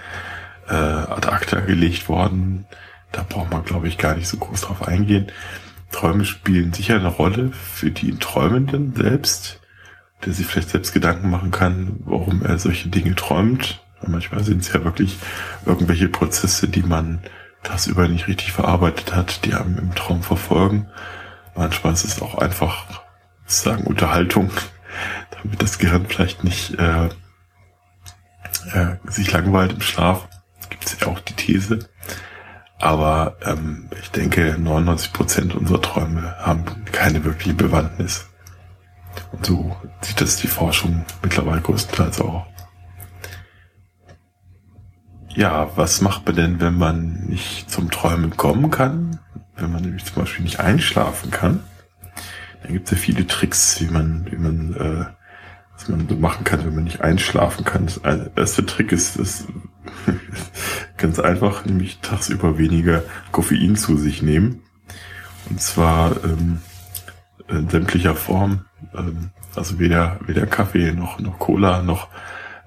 äh, 0.66 0.72
ad 0.72 1.28
acta 1.28 1.60
gelegt 1.60 2.08
worden. 2.08 2.64
Da 3.12 3.22
braucht 3.28 3.50
man, 3.50 3.64
glaube 3.64 3.88
ich, 3.88 3.98
gar 3.98 4.14
nicht 4.14 4.28
so 4.28 4.38
groß 4.38 4.62
drauf 4.62 4.88
eingehen. 4.88 5.30
Träume 5.92 6.24
spielen 6.24 6.72
sicher 6.72 6.94
eine 6.94 7.08
Rolle 7.08 7.50
für 7.52 7.90
die 7.90 8.16
Träumenden 8.16 8.94
selbst, 8.96 9.59
der 10.24 10.32
sich 10.32 10.46
vielleicht 10.46 10.70
selbst 10.70 10.92
Gedanken 10.92 11.30
machen 11.30 11.50
kann, 11.50 12.00
warum 12.04 12.44
er 12.44 12.58
solche 12.58 12.88
Dinge 12.88 13.14
träumt. 13.14 13.82
Manchmal 14.06 14.44
sind 14.44 14.62
es 14.62 14.72
ja 14.72 14.84
wirklich 14.84 15.18
irgendwelche 15.66 16.08
Prozesse, 16.08 16.68
die 16.68 16.82
man 16.82 17.20
tagsüber 17.62 18.08
nicht 18.08 18.28
richtig 18.28 18.52
verarbeitet 18.52 19.14
hat, 19.14 19.44
die 19.44 19.54
einem 19.54 19.78
im 19.78 19.94
Traum 19.94 20.22
verfolgen. 20.22 20.88
Manchmal 21.54 21.92
ist 21.92 22.04
es 22.04 22.22
auch 22.22 22.38
einfach, 22.38 23.02
sagen, 23.46 23.84
Unterhaltung, 23.84 24.50
damit 25.42 25.60
das 25.60 25.78
Gehirn 25.78 26.06
vielleicht 26.06 26.44
nicht 26.44 26.78
äh, 26.78 27.06
äh, 28.72 28.96
sich 29.04 29.30
langweilt 29.32 29.72
im 29.72 29.80
Schlaf. 29.80 30.28
Gibt 30.70 30.86
es 30.86 31.00
ja 31.00 31.08
auch 31.08 31.20
die 31.20 31.34
These. 31.34 31.80
Aber 32.78 33.36
ähm, 33.44 33.90
ich 34.00 34.10
denke, 34.10 34.56
99 34.58 35.12
Prozent 35.12 35.54
unserer 35.54 35.82
Träume 35.82 36.34
haben 36.38 36.64
keine 36.92 37.24
wirkliche 37.24 37.54
Bewandtnis. 37.54 38.29
Und 39.32 39.46
so 39.46 39.76
sieht 40.00 40.20
das 40.20 40.36
die 40.36 40.46
Forschung 40.46 41.04
mittlerweile 41.22 41.60
größtenteils 41.60 42.20
auch. 42.20 42.46
Ja, 45.34 45.70
was 45.76 46.00
macht 46.00 46.26
man 46.26 46.36
denn, 46.36 46.60
wenn 46.60 46.76
man 46.76 47.26
nicht 47.26 47.70
zum 47.70 47.90
Träumen 47.90 48.36
kommen 48.36 48.70
kann? 48.70 49.20
Wenn 49.56 49.72
man 49.72 49.82
nämlich 49.82 50.04
zum 50.04 50.22
Beispiel 50.22 50.42
nicht 50.42 50.58
einschlafen 50.58 51.30
kann? 51.30 51.60
Dann 52.62 52.72
gibt 52.72 52.86
es 52.86 52.92
ja 52.92 52.96
viele 52.96 53.26
Tricks, 53.26 53.80
wie 53.80 53.86
man, 53.86 54.26
wie 54.30 54.36
man, 54.36 54.74
äh, 54.74 55.06
was 55.74 55.88
man 55.88 56.08
so 56.08 56.16
machen 56.16 56.44
kann, 56.44 56.64
wenn 56.64 56.74
man 56.74 56.84
nicht 56.84 57.00
einschlafen 57.00 57.64
kann. 57.64 57.86
Das 57.86 58.00
erste 58.36 58.66
Trick 58.66 58.90
ist, 58.92 59.16
ist 59.16 59.46
ganz 60.96 61.20
einfach, 61.20 61.64
nämlich 61.64 62.00
tagsüber 62.00 62.58
weniger 62.58 63.02
Koffein 63.30 63.76
zu 63.76 63.96
sich 63.96 64.22
nehmen. 64.22 64.62
Und 65.48 65.60
zwar 65.60 66.22
ähm, 66.24 66.60
in 67.50 67.68
sämtlicher 67.68 68.14
Form. 68.14 68.64
Ähm, 68.94 69.30
also 69.54 69.78
weder, 69.78 70.18
weder 70.26 70.46
Kaffee 70.46 70.92
noch, 70.92 71.18
noch 71.18 71.38
Cola 71.38 71.82
noch 71.82 72.08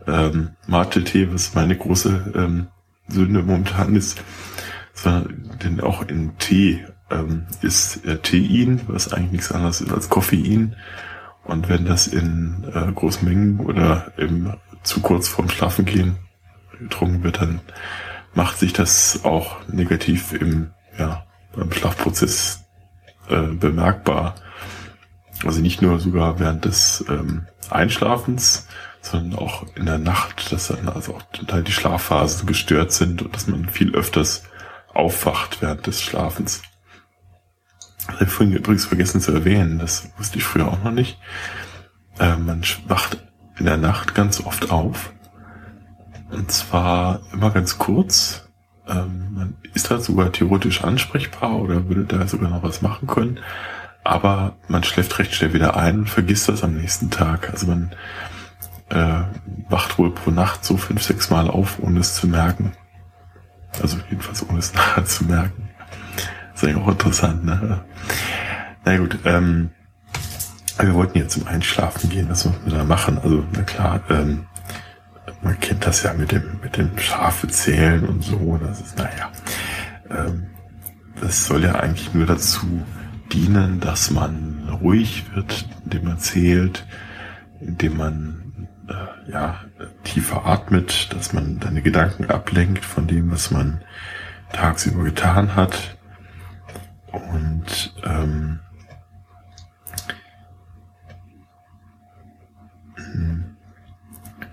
ähm, 0.08 0.52
Mate-Tee, 0.68 1.32
was 1.32 1.54
meine 1.56 1.78
große 1.78 2.34
ähm, 2.36 2.68
Sünde 3.08 3.42
momentan 3.42 3.96
ist, 3.96 4.22
sondern 4.94 5.58
denn 5.64 5.82
auch 5.82 6.08
in 6.08 6.38
Tee 6.38 6.86
ähm, 7.10 7.46
ist 7.62 8.06
äh, 8.06 8.18
Tein, 8.18 8.82
was 8.88 9.14
eigentlich 9.14 9.32
nichts 9.32 9.52
anderes 9.52 9.82
ist 9.82 9.92
als 9.92 10.10
Koffein. 10.10 10.76
Und 11.44 11.68
wenn 11.70 11.86
das 11.86 12.08
in 12.08 12.66
äh, 12.74 12.92
großen 12.92 13.28
Mengen 13.28 13.60
oder 13.60 14.12
im, 14.18 14.54
zu 14.84 15.02
kurz 15.02 15.28
vorm 15.28 15.50
Schlafengehen 15.50 16.18
getrunken 16.80 17.24
wird, 17.24 17.42
dann 17.42 17.60
macht 18.34 18.58
sich 18.58 18.74
das 18.74 19.22
auch 19.24 19.68
negativ 19.68 20.34
im, 20.34 20.72
ja, 20.98 21.26
beim 21.56 21.72
Schlafprozess 21.72 22.64
äh, 23.30 23.42
bemerkbar. 23.42 24.36
Also 25.46 25.62
nicht 25.62 25.82
nur 25.82 26.00
sogar 26.00 26.40
während 26.40 26.66
des 26.66 27.04
ähm, 27.10 27.48
Einschlafens, 27.70 28.68
sondern 29.02 29.40
auch 29.40 29.66
in 29.76 29.86
der 29.86 29.98
Nacht, 29.98 30.52
dass 30.52 30.68
dann 30.68 30.88
also 30.88 31.16
auch 31.16 31.24
zum 31.34 31.48
Teil 31.48 31.64
die 31.64 31.72
Schlafphasen 31.72 32.48
gestört 32.48 32.92
sind 32.92 33.22
und 33.22 33.36
dass 33.36 33.48
man 33.48 33.68
viel 33.70 33.94
öfters 33.96 34.44
aufwacht 34.94 35.62
während 35.62 35.86
des 35.88 36.02
Schlafens. 36.02 36.62
Das 37.98 38.16
habe 38.16 38.26
ich 38.26 38.32
vorhin 38.32 38.56
übrigens 38.56 38.86
vergessen 38.86 39.22
zu 39.22 39.32
erwähnen, 39.32 39.80
das 39.80 40.10
wusste 40.18 40.38
ich 40.38 40.44
früher 40.44 40.68
auch 40.68 40.84
noch 40.84 40.92
nicht. 40.92 41.20
Äh, 42.20 42.38
man 42.38 42.64
wacht 42.88 43.18
in 43.58 43.66
der 43.66 43.78
Nacht 43.78 44.16
ganz 44.16 44.42
oft 44.42 44.72
auf. 44.72 45.14
Und 46.32 46.52
zwar 46.52 47.22
immer 47.32 47.52
ganz 47.52 47.78
kurz. 47.78 48.50
Ähm, 48.88 49.34
man 49.34 49.58
ist 49.74 49.92
da 49.92 50.00
sogar 50.00 50.32
theoretisch 50.32 50.84
ansprechbar 50.84 51.58
oder 51.58 51.88
würde 51.88 52.06
da 52.06 52.28
sogar 52.28 52.50
noch 52.50 52.64
was 52.64 52.82
machen 52.82 53.08
können. 53.08 53.40
Aber 54.04 54.56
man 54.68 54.84
schläft 54.84 55.18
recht 55.20 55.34
schnell 55.34 55.54
wieder 55.54 55.78
ein 55.78 56.00
und 56.00 56.10
vergisst 56.10 56.50
das 56.50 56.64
am 56.64 56.76
nächsten 56.76 57.10
Tag. 57.10 57.50
Also 57.52 57.68
man 57.68 57.92
äh, 58.90 59.24
wacht 59.70 59.98
wohl 59.98 60.12
pro 60.12 60.32
Nacht 60.32 60.66
so 60.66 60.78
fünf, 60.78 61.02
sechs 61.04 61.30
Mal 61.30 61.50
auf, 61.50 61.80
ohne 61.80 62.00
es 62.00 62.16
zu 62.16 62.28
merken. 62.28 62.74
Also 63.82 63.98
jedenfalls 64.10 64.48
ohne 64.48 64.60
es 64.60 64.74
nachher 64.76 65.06
zu 65.06 65.26
merken. 65.26 65.70
Ist 66.54 66.64
eigentlich 66.64 66.84
auch 66.84 66.90
interessant, 66.90 67.46
ne? 67.46 67.84
Na 68.86 68.98
gut, 68.98 69.18
ähm, 69.24 69.72
wir 70.78 70.94
wollten 70.94 71.18
jetzt 71.18 71.34
zum 71.34 71.48
Einschlafen 71.48 72.10
gehen, 72.10 72.30
was 72.30 72.46
müssen 72.46 72.66
wir 72.66 72.78
da 72.78 72.84
machen? 72.84 73.18
Also, 73.18 73.44
na 73.54 73.62
klar, 73.62 74.02
ähm, 74.10 74.46
man 75.42 75.60
kennt 75.60 75.86
das 75.86 76.04
ja 76.04 76.14
mit 76.14 76.32
dem, 76.32 76.60
mit 76.62 76.78
dem 76.78 76.98
Schafe 76.98 77.48
zählen 77.48 78.06
und 78.06 78.24
so, 78.24 78.60
das 78.62 78.82
ist, 78.82 78.98
naja, 78.98 79.32
ähm, 80.10 80.48
das 81.22 81.46
soll 81.46 81.64
ja 81.64 81.76
eigentlich 81.76 82.14
nur 82.14 82.26
dazu 82.26 82.84
dienen, 83.34 83.80
dass 83.80 84.12
man 84.12 84.70
ruhig 84.82 85.26
wird, 85.34 85.66
indem 85.84 86.06
man 86.06 86.20
zählt, 86.20 86.86
indem 87.60 87.98
man 87.98 88.68
äh, 88.88 89.32
ja, 89.32 89.62
tiefer 90.04 90.46
atmet, 90.46 91.14
dass 91.14 91.34
man 91.34 91.60
deine 91.60 91.82
Gedanken 91.82 92.30
ablenkt 92.30 92.86
von 92.86 93.08
dem, 93.08 93.32
was 93.32 93.52
man 93.52 93.82
tagsüber 94.52 95.04
getan 95.04 95.56
hat. 95.56 95.98
Und 97.12 97.94
ähm, 98.04 98.60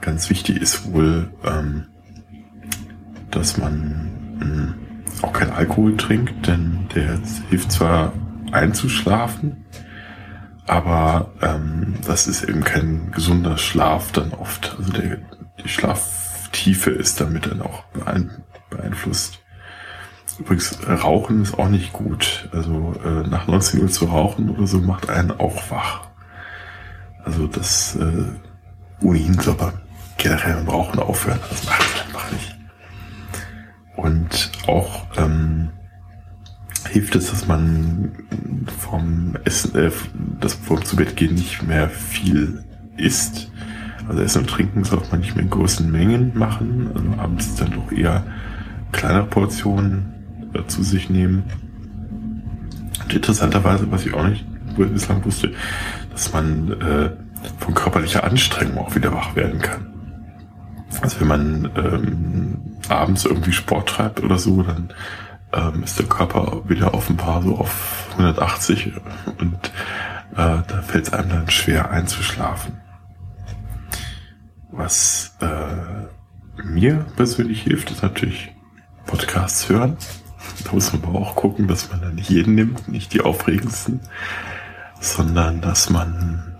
ganz 0.00 0.30
wichtig 0.30 0.60
ist 0.60 0.92
wohl, 0.92 1.30
ähm, 1.44 1.86
dass 3.30 3.58
man 3.58 4.10
ähm, 4.42 4.74
auch 5.22 5.32
kein 5.32 5.50
Alkohol 5.50 5.96
trinkt, 5.96 6.46
denn 6.46 6.88
der 6.94 7.18
hilft 7.48 7.72
zwar 7.72 8.12
einzuschlafen, 8.52 9.64
aber 10.66 11.32
ähm, 11.42 11.94
das 12.06 12.26
ist 12.26 12.44
eben 12.44 12.62
kein 12.62 13.10
gesunder 13.10 13.58
Schlaf 13.58 14.12
dann 14.12 14.32
oft. 14.32 14.76
Also 14.78 14.92
der, 14.92 15.18
die 15.62 15.68
Schlaftiefe 15.68 16.90
ist 16.90 17.20
damit 17.20 17.46
dann 17.46 17.62
auch 17.62 17.84
beeinflusst. 18.70 19.40
Übrigens, 20.38 20.78
Rauchen 20.86 21.42
ist 21.42 21.58
auch 21.58 21.68
nicht 21.68 21.92
gut. 21.92 22.48
Also 22.52 22.94
äh, 23.04 23.28
nach 23.28 23.46
19 23.46 23.82
Uhr 23.82 23.88
zu 23.88 24.06
rauchen 24.06 24.48
oder 24.48 24.66
so 24.66 24.78
macht 24.78 25.10
einen 25.10 25.32
auch 25.32 25.70
wach. 25.70 26.08
Also 27.24 27.46
das 27.46 27.96
äh, 27.96 29.04
ohnehin 29.04 29.38
soll 29.38 29.56
man 29.56 29.80
generell 30.16 30.54
beim 30.54 30.68
Rauchen 30.68 30.98
aufhören. 31.00 31.40
Das 31.48 31.64
macht 31.64 31.82
es 31.82 32.02
einfach 32.06 32.32
nicht. 32.32 32.56
Und 33.96 34.52
auch 34.66 35.06
ähm, 35.18 35.70
hilft 36.90 37.14
es, 37.16 37.31
dass 37.31 37.46
man 37.46 38.12
vom 38.79 39.37
Essen, 39.44 39.76
äh, 39.76 39.90
das 40.40 40.55
vom 40.55 40.85
zu 40.85 40.96
Bett 40.96 41.16
gehen 41.16 41.35
nicht 41.35 41.62
mehr 41.62 41.88
viel 41.88 42.64
isst. 42.96 43.50
Also 44.09 44.22
Essen 44.22 44.42
und 44.42 44.50
Trinken 44.50 44.85
sollte 44.85 45.11
man 45.11 45.20
nicht 45.20 45.37
mehr 45.37 45.44
in 45.44 45.50
großen 45.50 45.90
Mengen 45.90 46.37
machen. 46.37 46.90
Also 46.94 47.22
abends 47.22 47.55
dann 47.57 47.72
doch 47.72 47.92
eher 47.92 48.24
kleinere 48.92 49.26
Portionen 49.26 50.14
äh, 50.53 50.66
zu 50.66 50.83
sich 50.83 51.11
nehmen. 51.11 51.44
Und 53.03 53.14
interessanterweise, 53.14 53.90
was 53.90 54.05
ich 54.05 54.14
auch 54.14 54.26
nicht 54.26 54.44
bislang 54.76 55.24
wusste, 55.24 55.53
dass 56.11 56.33
man 56.33 56.72
äh, 56.81 57.11
von 57.59 57.74
körperlicher 57.74 58.24
Anstrengung 58.24 58.79
auch 58.79 58.94
wieder 58.94 59.12
wach 59.12 59.37
werden 59.37 59.61
kann. 59.61 59.87
Also 61.00 61.20
wenn 61.20 61.29
man 61.29 61.70
ähm, 61.76 62.59
abends 62.88 63.24
irgendwie 63.24 63.53
Sport 63.53 63.88
treibt 63.90 64.22
oder 64.22 64.38
so, 64.38 64.62
dann 64.62 64.90
ähm, 65.52 65.82
ist 65.82 65.98
der 65.98 66.06
Körper 66.06 66.62
wieder 66.68 66.94
offenbar 66.94 67.42
so 67.42 67.56
auf 67.56 68.06
180 68.12 68.92
und 69.38 69.72
äh, 70.32 70.36
da 70.36 70.82
fällt 70.86 71.08
es 71.08 71.12
einem 71.12 71.30
dann 71.30 71.50
schwer 71.50 71.90
einzuschlafen. 71.90 72.80
Was 74.70 75.36
äh, 75.40 76.62
mir 76.62 77.06
persönlich 77.16 77.62
hilft, 77.62 77.90
ist 77.90 78.02
natürlich 78.02 78.52
Podcasts 79.06 79.68
hören. 79.68 79.96
Da 80.64 80.72
muss 80.72 80.92
man 80.92 81.02
aber 81.04 81.18
auch 81.18 81.34
gucken, 81.34 81.66
dass 81.66 81.90
man 81.90 82.00
da 82.00 82.08
nicht 82.10 82.30
jeden 82.30 82.54
nimmt, 82.54 82.88
nicht 82.88 83.12
die 83.12 83.20
aufregendsten, 83.20 84.00
sondern 85.00 85.60
dass 85.60 85.90
man 85.90 86.56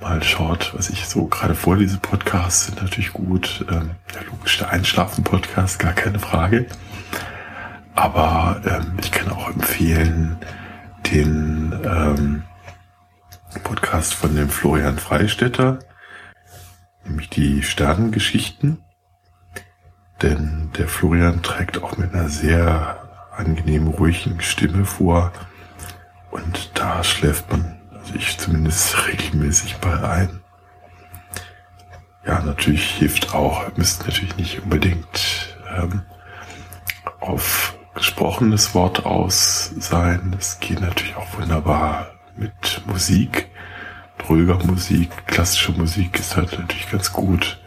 mal 0.00 0.22
schaut, 0.22 0.72
was 0.76 0.90
ich 0.90 1.06
so 1.06 1.26
gerade 1.26 1.54
vorlese. 1.54 1.98
Podcasts 1.98 2.66
sind 2.66 2.82
natürlich 2.82 3.12
gut. 3.12 3.64
Ähm, 3.70 3.90
der 4.14 4.24
logische 4.24 4.68
Einschlafen-Podcast, 4.68 5.78
gar 5.78 5.92
keine 5.92 6.18
Frage. 6.18 6.66
Aber 7.94 8.60
ähm, 8.64 8.96
ich 9.00 9.12
kann 9.12 9.30
auch 9.30 9.48
empfehlen 9.48 10.38
den 11.10 11.78
ähm, 11.84 12.44
Podcast 13.62 14.14
von 14.14 14.34
dem 14.34 14.48
Florian 14.48 14.98
Freistetter, 14.98 15.78
nämlich 17.04 17.28
die 17.28 17.62
Sternengeschichten. 17.62 18.82
Denn 20.22 20.70
der 20.78 20.88
Florian 20.88 21.42
trägt 21.42 21.82
auch 21.82 21.96
mit 21.96 22.14
einer 22.14 22.28
sehr 22.28 23.02
angenehmen, 23.36 23.88
ruhigen 23.88 24.40
Stimme 24.40 24.84
vor. 24.84 25.32
Und 26.30 26.70
da 26.74 27.04
schläft 27.04 27.50
man, 27.50 27.78
also 27.92 28.14
ich 28.14 28.38
zumindest 28.38 29.06
regelmäßig 29.08 29.76
bei 29.76 30.02
ein. 30.02 30.40
Ja, 32.24 32.40
natürlich 32.40 32.84
hilft 32.92 33.34
auch, 33.34 33.76
müsste 33.76 34.06
natürlich 34.06 34.36
nicht 34.36 34.62
unbedingt 34.62 35.56
ähm, 35.76 36.02
auf 37.18 37.76
gesprochenes 37.94 38.74
Wort 38.74 39.04
aus 39.04 39.72
sein. 39.78 40.32
Das 40.36 40.60
geht 40.60 40.80
natürlich 40.80 41.16
auch 41.16 41.38
wunderbar 41.38 42.08
mit 42.36 42.82
Musik, 42.86 43.50
ruhiger 44.28 44.58
Musik, 44.64 45.26
klassische 45.26 45.72
Musik 45.72 46.18
ist 46.18 46.36
halt 46.36 46.58
natürlich 46.58 46.90
ganz 46.90 47.12
gut, 47.12 47.60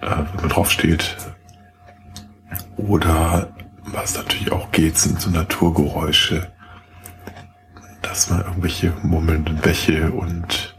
äh, 0.00 0.06
wenn 0.06 0.40
man 0.40 0.48
drauf 0.48 0.70
steht. 0.70 1.16
Oder 2.76 3.48
was 3.80 4.14
natürlich 4.14 4.52
auch 4.52 4.70
geht, 4.70 4.98
sind 4.98 5.20
so 5.20 5.30
Naturgeräusche, 5.30 6.52
dass 8.02 8.30
man 8.30 8.40
irgendwelche 8.40 8.92
murmelnden 9.02 9.56
Bäche 9.56 10.10
und 10.12 10.76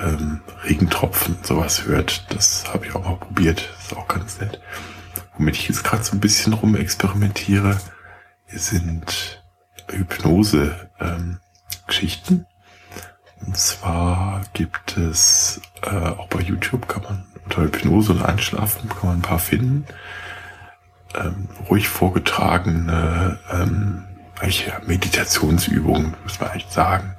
ähm, 0.00 0.40
Regentropfen 0.64 1.38
sowas 1.42 1.84
hört. 1.84 2.26
Das 2.32 2.64
habe 2.72 2.86
ich 2.86 2.94
auch 2.94 3.04
mal 3.04 3.16
probiert. 3.16 3.68
ist 3.78 3.96
auch 3.96 4.08
ganz 4.08 4.40
nett. 4.40 4.60
Womit 5.40 5.56
ich 5.56 5.68
jetzt 5.68 5.84
gerade 5.84 6.04
so 6.04 6.12
ein 6.12 6.20
bisschen 6.20 6.52
rumexperimentiere, 6.52 7.80
sind 8.48 9.42
Hypnose-Geschichten. 9.90 12.34
Ähm, 12.34 12.46
und 13.46 13.56
zwar 13.56 14.42
gibt 14.52 14.98
es 14.98 15.62
äh, 15.80 15.88
auch 15.88 16.28
bei 16.28 16.40
YouTube 16.40 16.88
kann 16.88 17.04
man 17.04 17.24
unter 17.46 17.62
Hypnose 17.62 18.12
und 18.12 18.20
Einschlafen 18.20 18.90
kann 18.90 19.08
man 19.08 19.20
ein 19.20 19.22
paar 19.22 19.38
finden. 19.38 19.86
Ähm, 21.14 21.48
ruhig 21.70 21.88
vorgetragene 21.88 23.38
ähm, 23.50 24.04
eigentlich 24.40 24.70
Meditationsübungen, 24.86 26.16
muss 26.22 26.38
man 26.38 26.50
echt 26.50 26.70
sagen. 26.70 27.16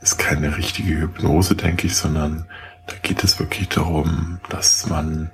Ist 0.00 0.18
keine 0.18 0.56
richtige 0.56 1.02
Hypnose, 1.02 1.54
denke 1.54 1.86
ich, 1.86 1.94
sondern 1.94 2.48
da 2.88 2.96
geht 3.00 3.22
es 3.22 3.38
wirklich 3.38 3.68
darum, 3.68 4.40
dass 4.48 4.88
man 4.88 5.30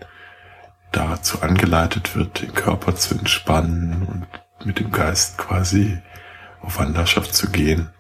dazu 0.93 1.43
angeleitet 1.43 2.17
wird, 2.17 2.43
den 2.43 2.55
Körper 2.55 2.95
zu 2.97 3.15
entspannen 3.15 4.07
und 4.07 4.67
mit 4.67 4.79
dem 4.79 4.91
Geist 4.91 5.39
quasi 5.39 5.99
auf 6.61 6.79
Wanderschaft 6.79 7.35
zu 7.35 7.51
gehen. 7.51 7.91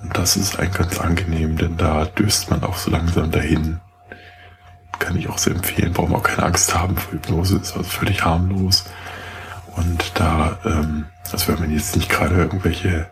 Und 0.00 0.16
das 0.16 0.36
ist 0.36 0.58
eigentlich 0.58 0.78
ganz 0.78 1.00
angenehm, 1.00 1.56
denn 1.56 1.76
da 1.76 2.04
döst 2.04 2.50
man 2.50 2.62
auch 2.64 2.76
so 2.76 2.90
langsam 2.90 3.30
dahin. 3.30 3.80
Kann 4.98 5.16
ich 5.16 5.28
auch 5.28 5.38
sehr 5.38 5.54
empfehlen, 5.54 5.92
braucht 5.92 6.10
man 6.10 6.20
auch 6.20 6.24
keine 6.24 6.44
Angst 6.44 6.74
haben 6.74 6.96
vor 6.96 7.12
Hypnose, 7.12 7.56
ist 7.56 7.76
also 7.76 7.88
völlig 7.88 8.24
harmlos. 8.24 8.84
Und 9.76 10.12
da, 10.14 10.58
ähm, 10.64 11.06
also 11.30 11.48
wenn 11.48 11.60
man 11.60 11.72
jetzt 11.72 11.96
nicht 11.96 12.08
gerade 12.08 12.34
irgendwelche, 12.34 13.10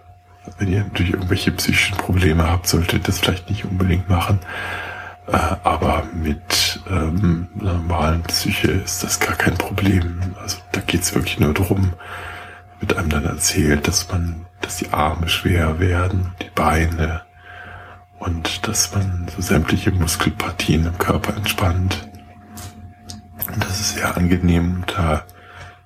wenn 0.59 0.69
ihr 0.69 0.85
natürlich 0.85 1.15
irgendwelche 1.15 1.53
psychischen 1.53 1.97
Probleme 1.97 2.49
habt, 2.49 2.67
solltet 2.67 2.93
ihr 2.93 2.99
das 3.01 3.19
vielleicht 3.19 3.49
nicht 3.49 3.65
unbedingt 3.65 4.09
machen. 4.09 4.41
Äh, 5.27 5.57
aber 5.63 6.05
mit 6.13 6.81
ähm, 6.89 7.49
normalen 7.55 8.23
Psyche 8.23 8.71
ist 8.71 9.03
das 9.03 9.21
gar 9.21 9.37
kein 9.37 9.57
Problem. 9.57 10.35
Also 10.41 10.59
da 10.73 10.81
geht's 10.81 11.15
wirklich 11.15 11.39
nur 11.39 11.55
drum, 11.55 11.93
wird 12.81 12.97
einem 12.97 13.11
dann 13.11 13.25
erzählt, 13.25 13.87
dass 13.87 14.11
man, 14.11 14.47
dass 14.61 14.77
die 14.77 14.93
Arme 14.93 15.29
schwer 15.29 15.79
werden, 15.79 16.33
die 16.43 16.51
Beine 16.55 17.23
und 18.19 18.67
dass 18.69 18.95
man 18.95 19.29
so 19.35 19.43
sämtliche 19.43 19.91
Muskelpartien 19.91 20.87
im 20.87 20.99
Körper 20.99 21.37
entspannt. 21.37 22.09
Und 23.53 23.65
das 23.65 23.81
ist 23.81 23.95
sehr 23.97 24.17
angenehm. 24.17 24.85
Da, 24.87 25.25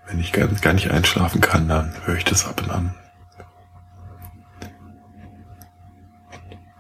wenn 0.07 0.21
ich 0.21 0.33
gar, 0.33 0.49
gar 0.49 0.73
nicht 0.73 0.91
einschlafen 0.91 1.41
kann, 1.41 1.69
dann 1.69 1.95
höre 2.05 2.17
ich 2.17 2.25
das 2.25 2.47
ab 2.47 2.61
und 2.63 2.71
an. 2.71 2.95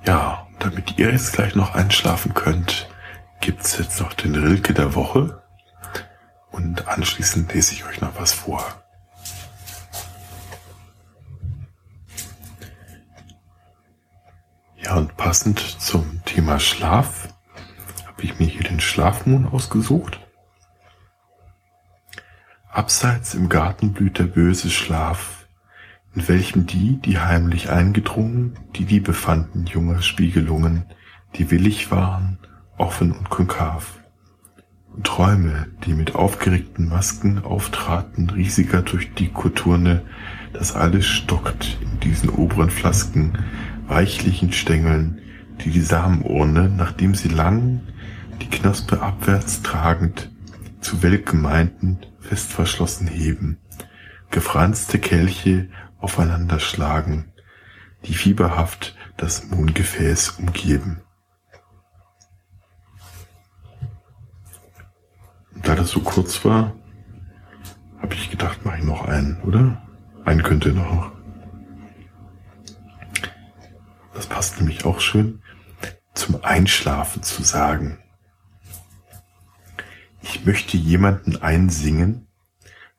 Ja, 0.07 0.44
damit 0.59 0.99
ihr 0.99 1.11
jetzt 1.11 1.33
gleich 1.33 1.55
noch 1.55 1.75
einschlafen 1.75 2.35
könnt, 2.35 2.89
gibt's 3.41 3.79
jetzt 3.79 4.01
noch 4.01 4.13
den 4.13 4.35
Rilke 4.35 4.75
der 4.75 4.95
Woche. 4.95 5.43
Und 6.51 6.87
anschließend 6.87 7.53
lese 7.53 7.75
ich 7.75 7.85
euch 7.85 8.01
noch 8.01 8.19
was 8.19 8.33
vor. 8.33 8.65
Ja, 14.77 14.97
und 14.97 15.17
passend 15.17 15.59
zum 15.59 16.23
Thema 16.25 16.61
Schlaf 16.61 17.29
habe 18.07 18.23
ich 18.23 18.39
mir 18.39 18.47
hier 18.47 18.63
den 18.63 18.81
Schlafmond 18.81 19.53
ausgesucht. 19.53 20.21
Abseits 22.69 23.35
im 23.35 23.49
Garten 23.49 23.93
blüht 23.93 24.19
der 24.19 24.25
böse 24.25 24.71
Schlaf, 24.71 25.34
in 26.15 26.29
welchem 26.29 26.67
die, 26.67 26.99
die 26.99 27.19
heimlich 27.19 27.71
eingedrungen, 27.71 28.57
die 28.77 28.85
Liebe 28.85 29.13
fanden, 29.13 29.67
junger 29.67 30.01
Spiegelungen, 30.03 30.85
die 31.37 31.51
willig 31.51 31.91
waren, 31.91 32.39
offen 32.79 33.13
und 33.13 33.31
konkav. 33.31 33.99
Und 34.95 35.07
Träume, 35.07 35.67
die 35.85 35.93
mit 35.93 36.15
aufgeregten 36.15 36.89
Masken 36.89 37.43
auftraten, 37.43 38.31
riesiger 38.31 38.83
durch 38.83 39.13
die 39.15 39.29
Koturne, 39.29 40.03
das 40.53 40.75
alles 40.75 41.07
stockt 41.07 41.79
in 41.81 41.99
diesen 41.99 42.29
oberen 42.29 42.71
Flasken, 42.71 43.33
weichlichen 43.89 44.53
Stängeln, 44.53 45.21
die 45.65 45.71
die 45.71 45.81
Samenurne, 45.81 46.69
nachdem 46.69 47.17
sie 47.17 47.29
lang 47.29 47.81
die 48.41 48.49
Knospe 48.49 49.03
abwärts 49.03 49.63
tragend, 49.63 50.31
zu 50.81 51.03
welken 51.03 51.41
meinten, 51.41 51.99
fest 52.21 52.53
verschlossen 52.53 53.09
heben, 53.09 53.59
gefranste 54.31 54.99
Kelche 54.99 55.69
aufeinander 56.05 56.61
schlagen, 56.61 57.33
die 58.05 58.15
fieberhaft 58.15 58.97
das 59.17 59.49
Mondgefäß 59.49 60.31
umgeben. 60.39 61.05
da 65.65 65.75
das 65.75 65.91
so 65.91 66.01
kurz 66.01 66.45
war, 66.45 66.77
habe 68.01 68.15
ich 68.15 68.31
gedacht, 68.31 68.65
mache 68.65 68.79
ich 68.79 68.85
noch 68.85 69.07
einen, 69.07 69.41
oder? 69.43 69.83
Einen 70.25 70.43
könnte 70.43 70.71
noch. 70.73 71.13
Das 74.15 74.27
passt 74.27 74.59
nämlich 74.59 74.85
auch 74.85 75.01
schön 75.01 75.43
zum 76.15 76.45
Einschlafen 76.45 77.23
zu 77.23 77.43
sagen. 77.43 77.99
Ich 80.23 80.45
möchte 80.45 80.77
jemanden 80.77 81.43
einsingen, 81.43 82.29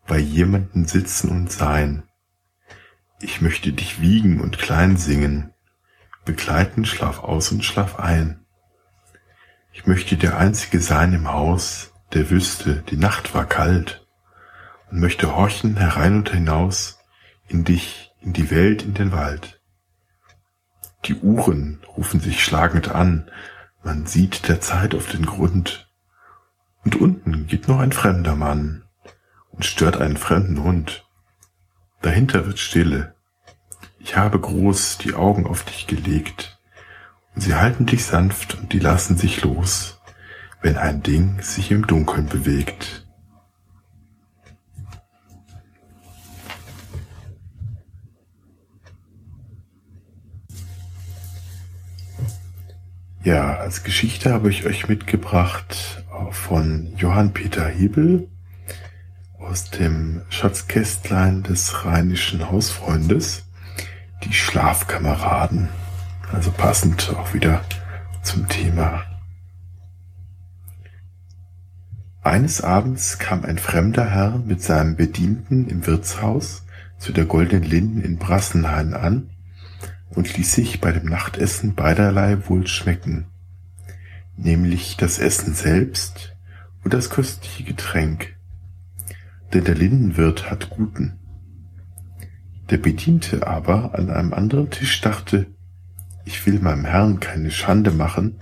bei 0.07 0.19
jemanden 0.19 0.85
sitzen 0.85 1.29
und 1.29 1.51
sein. 1.51 2.03
Ich 3.19 3.41
möchte 3.41 3.71
dich 3.71 4.01
wiegen 4.01 4.41
und 4.41 4.57
klein 4.57 4.97
singen, 4.97 5.53
begleiten, 6.25 6.85
schlaf 6.85 7.19
aus 7.19 7.51
und 7.51 7.63
schlaf 7.63 7.99
ein. 7.99 8.45
Ich 9.71 9.85
möchte 9.85 10.17
der 10.17 10.37
Einzige 10.37 10.79
sein 10.81 11.13
im 11.13 11.31
Haus, 11.31 11.93
der 12.13 12.29
wüsste, 12.29 12.83
die 12.89 12.97
Nacht 12.97 13.33
war 13.33 13.45
kalt, 13.45 14.05
und 14.91 14.99
möchte 14.99 15.35
horchen 15.35 15.77
herein 15.77 16.17
und 16.17 16.29
hinaus, 16.29 16.99
in 17.47 17.63
dich, 17.63 18.11
in 18.21 18.33
die 18.33 18.51
Welt, 18.51 18.83
in 18.83 18.93
den 18.93 19.11
Wald. 19.11 19.61
Die 21.05 21.15
Uhren 21.15 21.83
rufen 21.95 22.19
sich 22.19 22.43
schlagend 22.43 22.89
an, 22.89 23.29
man 23.83 24.07
sieht 24.07 24.47
der 24.47 24.61
Zeit 24.61 24.95
auf 24.95 25.07
den 25.07 25.25
Grund. 25.25 25.89
Und 26.83 26.95
unten 26.95 27.47
geht 27.47 27.67
noch 27.67 27.79
ein 27.79 27.91
fremder 27.91 28.35
Mann 28.35 28.83
und 29.51 29.65
stört 29.65 29.97
einen 29.97 30.17
fremden 30.17 30.63
Hund. 30.63 31.04
Dahinter 32.01 32.45
wird 32.45 32.59
Stille. 32.59 33.15
Ich 33.99 34.15
habe 34.15 34.39
groß 34.39 34.99
die 34.99 35.13
Augen 35.13 35.47
auf 35.47 35.63
dich 35.63 35.87
gelegt, 35.87 36.59
und 37.33 37.41
sie 37.41 37.55
halten 37.55 37.85
dich 37.85 38.05
sanft 38.05 38.55
und 38.55 38.71
die 38.71 38.79
lassen 38.79 39.17
sich 39.17 39.41
los, 39.41 39.99
wenn 40.61 40.77
ein 40.77 41.01
Ding 41.01 41.41
sich 41.41 41.71
im 41.71 41.87
Dunkeln 41.87 42.27
bewegt. 42.27 43.05
Ja, 53.23 53.55
als 53.55 53.83
Geschichte 53.83 54.31
habe 54.31 54.51
ich 54.51 54.67
euch 54.67 54.87
mitgebracht 54.87 56.03
von 56.29 56.93
Johann 56.95 57.33
Peter 57.33 57.67
Hebel 57.67 58.29
aus 59.45 59.69
dem 59.69 60.21
Schatzkästlein 60.29 61.43
des 61.43 61.85
rheinischen 61.85 62.49
Hausfreundes, 62.49 63.43
die 64.23 64.33
Schlafkameraden. 64.33 65.69
Also 66.31 66.51
passend 66.51 67.13
auch 67.15 67.33
wieder 67.33 67.61
zum 68.23 68.47
Thema. 68.49 69.03
Eines 72.23 72.61
Abends 72.61 73.19
kam 73.19 73.45
ein 73.45 73.59
fremder 73.59 74.09
Herr 74.09 74.39
mit 74.39 74.61
seinem 74.63 74.95
Bedienten 74.95 75.67
im 75.67 75.85
Wirtshaus 75.85 76.65
zu 76.97 77.13
der 77.13 77.25
Goldenen 77.25 77.63
Linden 77.63 78.01
in 78.01 78.17
Brassenhain 78.17 78.95
an 78.95 79.29
und 80.09 80.35
ließ 80.35 80.53
sich 80.53 80.81
bei 80.81 80.91
dem 80.91 81.05
Nachtessen 81.05 81.75
beiderlei 81.75 82.49
wohl 82.49 82.65
schmecken, 82.65 83.27
nämlich 84.37 84.97
das 84.97 85.19
Essen 85.19 85.53
selbst 85.53 86.35
und 86.83 86.95
das 86.95 87.11
köstliche 87.11 87.63
Getränk, 87.63 88.35
denn 89.53 89.63
der 89.63 89.75
Lindenwirt 89.75 90.49
hat 90.49 90.69
guten. 90.69 91.19
Der 92.69 92.77
Bediente 92.77 93.45
aber 93.45 93.95
an 93.95 94.09
einem 94.09 94.33
anderen 94.33 94.69
Tisch 94.69 95.01
dachte, 95.01 95.47
ich 96.25 96.45
will 96.45 96.59
meinem 96.59 96.85
Herrn 96.85 97.19
keine 97.19 97.51
Schande 97.51 97.91
machen 97.91 98.41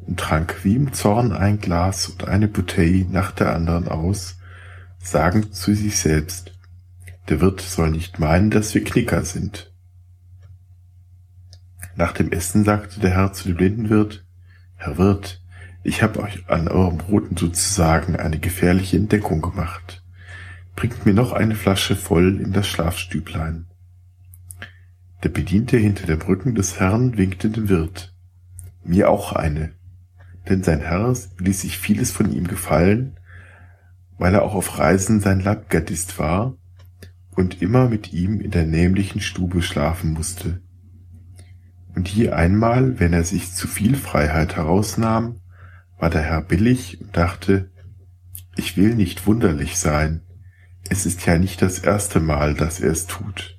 und 0.00 0.18
trank 0.18 0.64
wie 0.64 0.76
im 0.76 0.92
Zorn 0.94 1.32
ein 1.32 1.58
Glas 1.58 2.08
und 2.08 2.26
eine 2.26 2.48
Bouteille 2.48 3.06
nach 3.10 3.30
der 3.30 3.54
anderen 3.54 3.88
aus, 3.88 4.38
sagend 4.98 5.54
zu 5.54 5.74
sich 5.74 5.98
selbst, 5.98 6.58
der 7.28 7.42
Wirt 7.42 7.60
soll 7.60 7.90
nicht 7.90 8.18
meinen, 8.18 8.50
dass 8.50 8.74
wir 8.74 8.82
Knicker 8.82 9.22
sind. 9.24 9.70
Nach 11.94 12.12
dem 12.12 12.32
Essen 12.32 12.64
sagte 12.64 13.00
der 13.00 13.10
Herr 13.10 13.32
zu 13.32 13.48
dem 13.48 13.56
Blindenwirt, 13.56 14.24
Herr 14.76 14.96
Wirt, 14.96 15.42
ich 15.82 16.02
habe 16.02 16.20
euch 16.20 16.48
an 16.48 16.68
eurem 16.68 16.98
Broten 16.98 17.36
sozusagen 17.36 18.16
eine 18.16 18.38
gefährliche 18.38 18.96
Entdeckung 18.96 19.42
gemacht. 19.42 20.02
Bringt 20.78 21.04
mir 21.04 21.12
noch 21.12 21.32
eine 21.32 21.56
Flasche 21.56 21.96
voll 21.96 22.40
in 22.40 22.52
das 22.52 22.68
Schlafstüblein. 22.68 23.66
Der 25.24 25.28
Bediente 25.28 25.76
hinter 25.76 26.06
der 26.06 26.14
Brücken 26.14 26.54
des 26.54 26.78
Herrn 26.78 27.18
winkte 27.18 27.50
dem 27.50 27.68
Wirt. 27.68 28.14
Mir 28.84 29.10
auch 29.10 29.32
eine, 29.32 29.72
denn 30.48 30.62
sein 30.62 30.78
Herr 30.78 31.16
ließ 31.38 31.62
sich 31.62 31.78
vieles 31.78 32.12
von 32.12 32.32
ihm 32.32 32.46
gefallen, 32.46 33.18
weil 34.18 34.34
er 34.34 34.44
auch 34.44 34.54
auf 34.54 34.78
Reisen 34.78 35.18
sein 35.18 35.40
Leibgardist 35.40 36.16
war 36.20 36.56
und 37.34 37.60
immer 37.60 37.88
mit 37.88 38.12
ihm 38.12 38.40
in 38.40 38.52
der 38.52 38.64
nämlichen 38.64 39.20
Stube 39.20 39.62
schlafen 39.62 40.12
musste. 40.12 40.62
Und 41.96 42.08
je 42.08 42.30
einmal, 42.30 43.00
wenn 43.00 43.12
er 43.12 43.24
sich 43.24 43.52
zu 43.52 43.66
viel 43.66 43.96
Freiheit 43.96 44.54
herausnahm, 44.54 45.40
war 45.98 46.10
der 46.10 46.22
Herr 46.22 46.42
billig 46.42 47.00
und 47.00 47.16
dachte, 47.16 47.68
ich 48.54 48.76
will 48.76 48.94
nicht 48.94 49.26
wunderlich 49.26 49.76
sein, 49.76 50.22
es 50.90 51.06
ist 51.06 51.26
ja 51.26 51.38
nicht 51.38 51.62
das 51.62 51.78
erste 51.78 52.20
Mal, 52.20 52.54
dass 52.54 52.80
er 52.80 52.90
es 52.90 53.06
tut. 53.06 53.58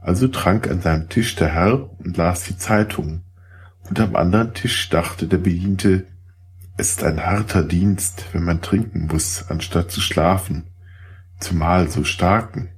Also 0.00 0.28
trank 0.28 0.70
an 0.70 0.80
seinem 0.80 1.08
Tisch 1.08 1.34
der 1.36 1.48
Herr 1.48 1.90
und 1.98 2.16
las 2.16 2.44
die 2.44 2.56
Zeitung, 2.56 3.22
und 3.88 3.98
am 4.00 4.16
anderen 4.16 4.54
Tisch 4.54 4.88
dachte 4.90 5.26
der 5.26 5.38
Bediente, 5.38 6.06
es 6.76 6.90
ist 6.90 7.04
ein 7.04 7.24
harter 7.24 7.64
Dienst, 7.64 8.26
wenn 8.32 8.44
man 8.44 8.62
trinken 8.62 9.06
muss, 9.06 9.46
anstatt 9.48 9.90
zu 9.90 10.00
schlafen, 10.00 10.64
zumal 11.40 11.88
so 11.88 12.04
starken. 12.04 12.68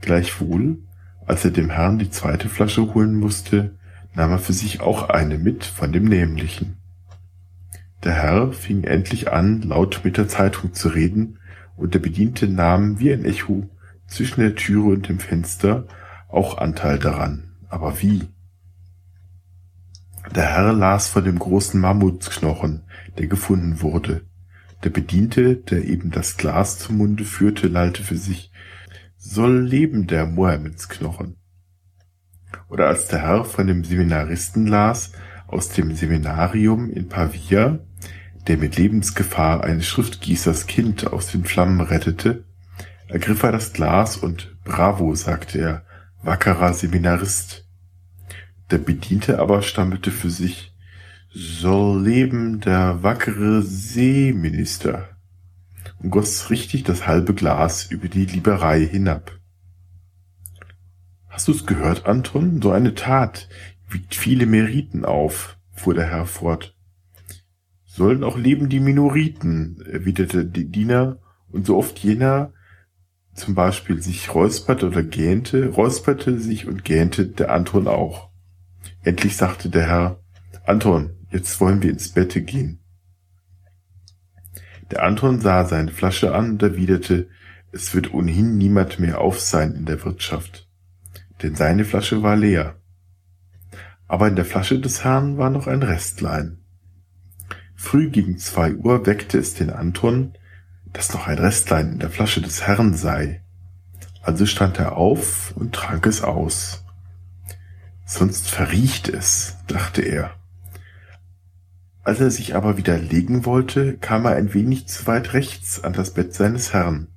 Gleichwohl, 0.00 0.78
als 1.26 1.44
er 1.44 1.52
dem 1.52 1.70
Herrn 1.70 1.98
die 1.98 2.10
zweite 2.10 2.48
Flasche 2.48 2.94
holen 2.94 3.14
musste, 3.14 3.76
nahm 4.14 4.32
er 4.32 4.38
für 4.38 4.52
sich 4.52 4.80
auch 4.80 5.08
eine 5.08 5.38
mit 5.38 5.64
von 5.64 5.92
dem 5.92 6.04
nämlichen. 6.04 6.76
Der 8.02 8.12
Herr 8.12 8.52
fing 8.52 8.84
endlich 8.84 9.32
an, 9.32 9.62
laut 9.62 10.02
mit 10.04 10.18
der 10.18 10.28
Zeitung 10.28 10.74
zu 10.74 10.88
reden, 10.88 11.38
und 11.76 11.94
der 11.94 11.98
Bediente 11.98 12.48
nahm 12.48 12.98
wie 12.98 13.12
ein 13.12 13.24
Echo 13.24 13.68
zwischen 14.06 14.40
der 14.40 14.54
Türe 14.54 14.90
und 14.94 15.08
dem 15.08 15.18
Fenster 15.18 15.86
auch 16.28 16.58
Anteil 16.58 16.98
daran. 16.98 17.54
Aber 17.68 18.00
wie? 18.02 18.28
Der 20.34 20.46
Herr 20.46 20.72
las 20.72 21.08
von 21.08 21.24
dem 21.24 21.38
großen 21.38 21.80
Mammutknochen, 21.80 22.84
der 23.18 23.26
gefunden 23.26 23.80
wurde. 23.82 24.22
Der 24.82 24.90
Bediente, 24.90 25.56
der 25.56 25.84
eben 25.84 26.10
das 26.10 26.36
Glas 26.36 26.78
zum 26.78 26.98
Munde 26.98 27.24
führte, 27.24 27.68
lallte 27.68 28.02
für 28.02 28.16
sich, 28.16 28.50
soll 29.16 29.62
leben 29.62 30.06
der 30.06 30.26
Mohammedsknochen. 30.26 31.36
Oder 32.68 32.88
als 32.88 33.08
der 33.08 33.22
Herr 33.22 33.44
von 33.44 33.66
dem 33.66 33.84
Seminaristen 33.84 34.66
las, 34.66 35.12
aus 35.46 35.68
dem 35.70 35.94
Seminarium 35.94 36.90
in 36.90 37.08
Pavia, 37.08 37.80
der 38.46 38.56
mit 38.56 38.76
Lebensgefahr 38.76 39.64
eines 39.64 39.86
Schriftgießers 39.86 40.66
Kind 40.66 41.06
aus 41.06 41.28
den 41.28 41.44
Flammen 41.44 41.80
rettete, 41.80 42.44
ergriff 43.08 43.42
er 43.42 43.52
das 43.52 43.72
Glas 43.72 44.16
und 44.16 44.56
Bravo, 44.64 45.14
sagte 45.14 45.58
er, 45.58 45.86
wackerer 46.22 46.74
Seminarist. 46.74 47.66
Der 48.70 48.78
Bediente 48.78 49.38
aber 49.38 49.62
stammelte 49.62 50.10
für 50.10 50.30
sich, 50.30 50.74
soll 51.30 52.02
leben 52.02 52.60
der 52.60 53.02
wackere 53.02 53.62
Seeminister 53.62 55.08
und 55.98 56.10
goss 56.10 56.50
richtig 56.50 56.84
das 56.84 57.06
halbe 57.06 57.34
Glas 57.34 57.86
über 57.86 58.08
die 58.08 58.24
Liberei 58.24 58.86
hinab. 58.86 59.32
Hast 61.28 61.48
du's 61.48 61.66
gehört, 61.66 62.06
Anton? 62.06 62.62
So 62.62 62.70
eine 62.70 62.94
Tat 62.94 63.48
wiegt 63.88 64.14
viele 64.14 64.46
Meriten 64.46 65.04
auf, 65.04 65.58
fuhr 65.72 65.94
der 65.94 66.06
Herr 66.06 66.26
fort. 66.26 66.73
Sollen 67.94 68.24
auch 68.24 68.36
leben 68.36 68.68
die 68.68 68.80
Minoriten, 68.80 69.80
erwiderte 69.88 70.44
die 70.44 70.68
Diener, 70.68 71.20
und 71.52 71.64
so 71.64 71.76
oft 71.76 71.96
jener 72.00 72.52
zum 73.34 73.54
Beispiel 73.54 74.02
sich 74.02 74.34
räusperte 74.34 74.88
oder 74.88 75.04
gähnte, 75.04 75.68
räusperte 75.68 76.40
sich 76.40 76.66
und 76.66 76.84
gähnte 76.84 77.28
der 77.28 77.52
Anton 77.52 77.86
auch. 77.86 78.30
Endlich 79.04 79.36
sagte 79.36 79.68
der 79.68 79.86
Herr, 79.86 80.20
Anton, 80.66 81.10
jetzt 81.30 81.60
wollen 81.60 81.84
wir 81.84 81.90
ins 81.90 82.08
Bette 82.08 82.42
gehen. 82.42 82.80
Der 84.90 85.04
Anton 85.04 85.40
sah 85.40 85.64
seine 85.64 85.92
Flasche 85.92 86.34
an 86.34 86.50
und 86.50 86.62
erwiderte, 86.64 87.28
es 87.70 87.94
wird 87.94 88.12
ohnehin 88.12 88.58
niemand 88.58 88.98
mehr 88.98 89.20
auf 89.20 89.38
sein 89.38 89.72
in 89.76 89.84
der 89.84 90.04
Wirtschaft, 90.04 90.68
denn 91.44 91.54
seine 91.54 91.84
Flasche 91.84 92.24
war 92.24 92.34
leer. 92.34 92.80
Aber 94.08 94.26
in 94.26 94.34
der 94.34 94.44
Flasche 94.44 94.80
des 94.80 95.04
Herrn 95.04 95.38
war 95.38 95.50
noch 95.50 95.68
ein 95.68 95.84
Restlein. 95.84 96.63
Früh 97.84 98.08
gegen 98.08 98.38
zwei 98.38 98.74
Uhr 98.74 99.04
weckte 99.04 99.38
es 99.38 99.52
den 99.52 99.68
Anton, 99.68 100.32
dass 100.94 101.12
noch 101.12 101.26
ein 101.26 101.38
Restlein 101.38 101.92
in 101.92 101.98
der 101.98 102.08
Flasche 102.08 102.40
des 102.40 102.66
Herrn 102.66 102.94
sei. 102.94 103.42
Also 104.22 104.46
stand 104.46 104.78
er 104.78 104.96
auf 104.96 105.52
und 105.54 105.74
trank 105.74 106.06
es 106.06 106.22
aus. 106.22 106.82
Sonst 108.06 108.48
verriecht 108.48 109.10
es, 109.10 109.58
dachte 109.66 110.00
er. 110.00 110.30
Als 112.02 112.20
er 112.20 112.30
sich 112.30 112.56
aber 112.56 112.78
wieder 112.78 112.96
legen 112.96 113.44
wollte, 113.44 113.98
kam 113.98 114.24
er 114.24 114.34
ein 114.34 114.54
wenig 114.54 114.88
zu 114.88 115.06
weit 115.06 115.34
rechts 115.34 115.84
an 115.84 115.92
das 115.92 116.14
Bett 116.14 116.32
seines 116.32 116.72
Herrn, 116.72 117.08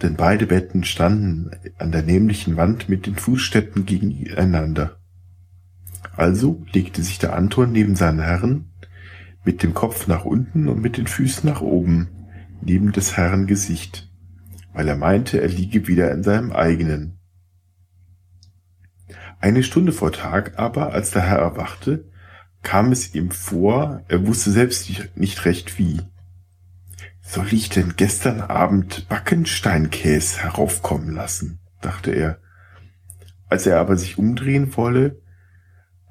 denn 0.00 0.16
beide 0.16 0.46
Betten 0.46 0.84
standen 0.84 1.50
an 1.78 1.92
der 1.92 2.02
nämlichen 2.02 2.56
Wand 2.56 2.88
mit 2.88 3.04
den 3.04 3.16
Fußstätten 3.16 3.84
gegeneinander. 3.84 4.96
Also 6.16 6.64
legte 6.72 7.02
sich 7.02 7.18
der 7.18 7.34
Anton 7.34 7.72
neben 7.72 7.94
seinen 7.94 8.20
Herrn, 8.20 8.71
mit 9.44 9.62
dem 9.62 9.74
Kopf 9.74 10.06
nach 10.06 10.24
unten 10.24 10.68
und 10.68 10.80
mit 10.80 10.96
den 10.96 11.06
Füßen 11.06 11.48
nach 11.48 11.60
oben, 11.60 12.08
neben 12.60 12.92
des 12.92 13.16
Herrn 13.16 13.46
Gesicht, 13.46 14.10
weil 14.72 14.88
er 14.88 14.96
meinte, 14.96 15.40
er 15.40 15.48
liege 15.48 15.86
wieder 15.86 16.10
in 16.12 16.22
seinem 16.22 16.52
eigenen. 16.52 17.18
Eine 19.40 19.64
Stunde 19.64 19.92
vor 19.92 20.12
Tag 20.12 20.58
aber, 20.58 20.92
als 20.92 21.10
der 21.10 21.22
Herr 21.22 21.38
erwachte, 21.38 22.08
kam 22.62 22.92
es 22.92 23.14
ihm 23.14 23.32
vor, 23.32 24.02
er 24.08 24.26
wusste 24.26 24.52
selbst 24.52 24.88
nicht 25.16 25.44
recht 25.44 25.78
wie. 25.78 26.00
Soll 27.20 27.52
ich 27.52 27.68
denn 27.68 27.94
gestern 27.96 28.40
Abend 28.40 29.08
Backensteinkäse 29.08 30.42
heraufkommen 30.42 31.12
lassen? 31.14 31.58
dachte 31.80 32.12
er. 32.12 32.38
Als 33.48 33.66
er 33.66 33.80
aber 33.80 33.96
sich 33.96 34.16
umdrehen 34.18 34.76
wolle, 34.76 35.20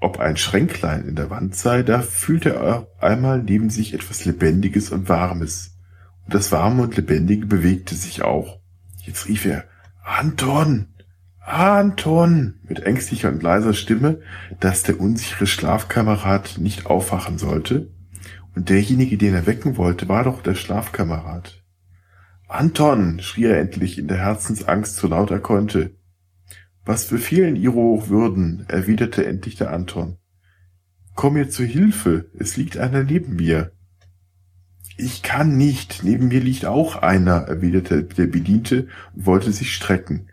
ob 0.02 0.20
ein 0.20 0.36
Schränklein 0.36 1.08
in 1.08 1.16
der 1.16 1.30
Wand 1.30 1.56
sei, 1.56 1.84
da 1.84 2.02
fühlte 2.02 2.56
er 2.56 2.88
einmal 3.00 3.42
neben 3.42 3.70
sich 3.70 3.94
etwas 3.94 4.26
Lebendiges 4.26 4.90
und 4.90 5.08
Warmes. 5.08 5.78
Und 6.26 6.34
das 6.34 6.52
Warme 6.52 6.82
und 6.84 6.98
Lebendige 6.98 7.46
bewegte 7.46 7.96
sich 7.96 8.24
auch. 8.24 8.60
Jetzt 8.98 9.28
rief 9.28 9.46
er, 9.46 9.66
Anton! 10.04 10.88
Anton! 11.40 12.56
mit 12.64 12.82
ängstlicher 12.82 13.30
und 13.30 13.44
leiser 13.44 13.74
Stimme, 13.74 14.20
dass 14.60 14.84
der 14.84 15.00
unsichere 15.00 15.48
Schlafkamerad 15.48 16.58
nicht 16.58 16.88
aufwachen 16.88 17.38
sollte. 17.38 17.92
Und 18.56 18.70
derjenige, 18.70 19.18
den 19.18 19.36
er 19.36 19.46
wecken 19.46 19.78
wollte, 19.78 20.10
war 20.10 20.24
doch 20.24 20.42
der 20.42 20.56
Schlafkamerad. 20.56 21.64
Anton! 22.48 23.20
schrie 23.22 23.46
er 23.46 23.60
endlich 23.60 24.00
in 24.00 24.08
der 24.08 24.18
Herzensangst 24.18 24.96
so 24.98 25.08
laut 25.08 25.30
er 25.30 25.40
konnte. 25.40 25.96
Was 26.84 27.08
befehlen 27.08 27.56
Ihre 27.56 27.76
Hochwürden? 27.76 28.66
erwiderte 28.68 29.26
endlich 29.26 29.56
der 29.56 29.72
Anton. 29.72 30.18
komm 31.16 31.34
mir 31.34 31.50
zu 31.50 31.64
Hilfe, 31.64 32.32
es 32.38 32.58
liegt 32.58 32.78
einer 32.78 33.04
neben 33.04 33.36
mir. 33.36 33.74
Ich 34.98 35.22
kann 35.22 35.58
nicht, 35.58 36.04
neben 36.04 36.30
mir 36.30 36.40
liegt 36.40 36.66
auch 36.66 36.96
einer, 36.96 37.48
erwiderte 37.48 38.04
der 38.04 38.28
Bediente 38.28 38.88
und 39.14 39.26
wollte 39.26 39.52
sich 39.52 39.74
strecken. 39.74 40.30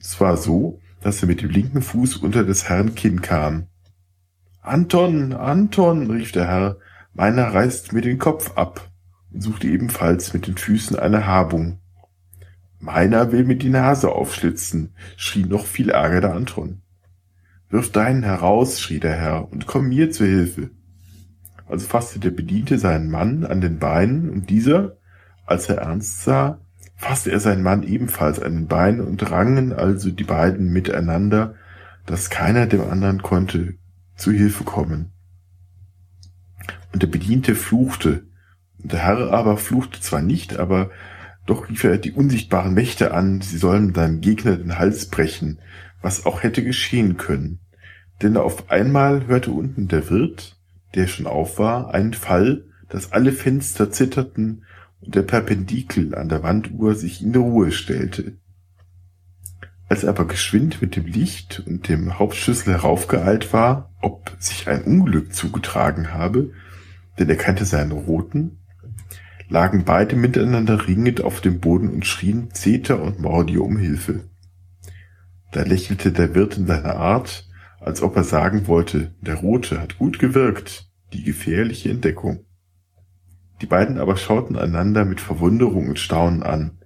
Es 0.00 0.20
war 0.20 0.36
so, 0.36 0.80
dass 1.00 1.22
er 1.22 1.28
mit 1.28 1.42
dem 1.42 1.50
linken 1.50 1.82
Fuß 1.82 2.16
unter 2.16 2.44
des 2.44 2.68
Herrn 2.68 2.94
Kinn 2.94 3.22
kam. 3.22 3.66
Anton, 4.60 5.32
Anton, 5.32 6.10
rief 6.10 6.32
der 6.32 6.46
Herr, 6.46 6.78
meiner 7.12 7.54
reißt 7.54 7.92
mir 7.92 8.02
den 8.02 8.18
Kopf 8.18 8.56
ab 8.56 8.90
und 9.32 9.40
suchte 9.40 9.68
ebenfalls 9.68 10.32
mit 10.32 10.46
den 10.46 10.56
Füßen 10.56 10.98
eine 10.98 11.26
Habung. 11.26 11.80
Meiner 12.78 13.32
will 13.32 13.44
mir 13.44 13.56
die 13.56 13.70
Nase 13.70 14.10
aufschlitzen, 14.10 14.94
schrie 15.16 15.44
noch 15.44 15.66
viel 15.66 15.90
ärger 15.90 16.20
der 16.20 16.34
Anton. 16.34 16.82
Wirf 17.70 17.90
deinen 17.90 18.22
heraus, 18.22 18.80
schrie 18.80 19.00
der 19.00 19.14
Herr, 19.14 19.50
und 19.50 19.66
komm 19.66 19.88
mir 19.88 20.10
zur 20.10 20.26
Hilfe. 20.26 20.70
Also 21.66 21.86
fasste 21.86 22.20
der 22.20 22.30
Bediente 22.30 22.78
seinen 22.78 23.10
Mann 23.10 23.44
an 23.44 23.60
den 23.60 23.78
Beinen, 23.78 24.30
und 24.30 24.50
dieser, 24.50 24.96
als 25.46 25.68
er 25.68 25.78
ernst 25.78 26.22
sah, 26.22 26.60
fasste 26.96 27.30
er 27.32 27.40
seinen 27.40 27.62
Mann 27.62 27.82
ebenfalls 27.82 28.40
an 28.40 28.52
den 28.54 28.66
Beinen 28.66 29.00
und 29.00 29.30
rangen 29.30 29.72
also 29.72 30.10
die 30.10 30.24
beiden 30.24 30.72
miteinander, 30.72 31.54
dass 32.04 32.30
keiner 32.30 32.66
dem 32.66 32.82
anderen 32.82 33.22
konnte 33.22 33.74
zu 34.16 34.30
Hilfe 34.30 34.64
kommen. 34.64 35.12
Und 36.92 37.02
der 37.02 37.08
Bediente 37.08 37.54
fluchte, 37.54 38.26
und 38.82 38.92
der 38.92 39.00
Herr 39.00 39.32
aber 39.32 39.56
fluchte 39.56 40.00
zwar 40.00 40.22
nicht, 40.22 40.58
aber 40.58 40.90
doch 41.46 41.68
rief 41.68 41.84
er 41.84 41.98
die 41.98 42.12
unsichtbaren 42.12 42.74
Mächte 42.74 43.14
an, 43.14 43.40
sie 43.40 43.58
sollen 43.58 43.92
deinem 43.92 44.20
Gegner 44.20 44.56
den 44.56 44.78
Hals 44.78 45.06
brechen, 45.06 45.60
was 46.02 46.26
auch 46.26 46.42
hätte 46.42 46.62
geschehen 46.62 47.16
können. 47.16 47.60
Denn 48.22 48.36
auf 48.36 48.70
einmal 48.70 49.26
hörte 49.26 49.50
unten 49.52 49.88
der 49.88 50.10
Wirt, 50.10 50.58
der 50.94 51.06
schon 51.06 51.26
auf 51.26 51.58
war, 51.58 51.94
einen 51.94 52.14
Fall, 52.14 52.64
dass 52.88 53.12
alle 53.12 53.32
Fenster 53.32 53.90
zitterten 53.90 54.64
und 55.00 55.14
der 55.14 55.22
Perpendikel 55.22 56.14
an 56.14 56.28
der 56.28 56.42
Wanduhr 56.42 56.94
sich 56.94 57.22
in 57.22 57.34
Ruhe 57.34 57.72
stellte. 57.72 58.38
Als 59.88 60.02
er 60.02 60.10
aber 60.10 60.26
geschwind 60.26 60.82
mit 60.82 60.96
dem 60.96 61.06
Licht 61.06 61.62
und 61.64 61.88
dem 61.88 62.18
Hauptschlüssel 62.18 62.72
heraufgeeilt 62.72 63.52
war, 63.52 63.94
ob 64.00 64.34
sich 64.38 64.68
ein 64.68 64.82
Unglück 64.82 65.32
zugetragen 65.32 66.12
habe, 66.12 66.50
denn 67.18 67.28
er 67.28 67.36
kannte 67.36 67.64
seinen 67.64 67.92
roten, 67.92 68.58
lagen 69.48 69.84
beide 69.84 70.16
miteinander 70.16 70.86
ringend 70.86 71.22
auf 71.22 71.40
dem 71.40 71.60
Boden 71.60 71.90
und 71.90 72.06
schrien 72.06 72.50
Zeter 72.52 73.02
und 73.02 73.20
Mordio 73.20 73.64
um 73.64 73.76
Hilfe. 73.76 74.24
Da 75.52 75.62
lächelte 75.62 76.12
der 76.12 76.34
Wirt 76.34 76.56
in 76.56 76.66
seiner 76.66 76.96
Art, 76.96 77.48
als 77.80 78.02
ob 78.02 78.16
er 78.16 78.24
sagen 78.24 78.66
wollte, 78.66 79.14
der 79.20 79.36
Rote 79.36 79.80
hat 79.80 79.98
gut 79.98 80.18
gewirkt, 80.18 80.90
die 81.12 81.22
gefährliche 81.22 81.90
Entdeckung. 81.90 82.44
Die 83.62 83.66
beiden 83.66 83.98
aber 83.98 84.16
schauten 84.16 84.56
einander 84.56 85.04
mit 85.04 85.20
Verwunderung 85.20 85.88
und 85.88 85.98
Staunen 85.98 86.42
an. 86.42 86.78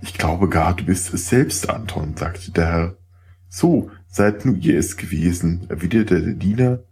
Ich 0.00 0.14
glaube 0.14 0.48
gar, 0.48 0.74
du 0.74 0.84
bist 0.84 1.12
es 1.12 1.28
selbst, 1.28 1.68
Anton, 1.68 2.16
sagte 2.16 2.50
der 2.50 2.66
Herr. 2.66 2.98
So, 3.48 3.90
seid 4.06 4.44
nur 4.44 4.56
ihr 4.56 4.78
es 4.78 4.96
gewesen, 4.96 5.66
erwiderte 5.68 6.22
der 6.22 6.34
Diener, 6.34 6.84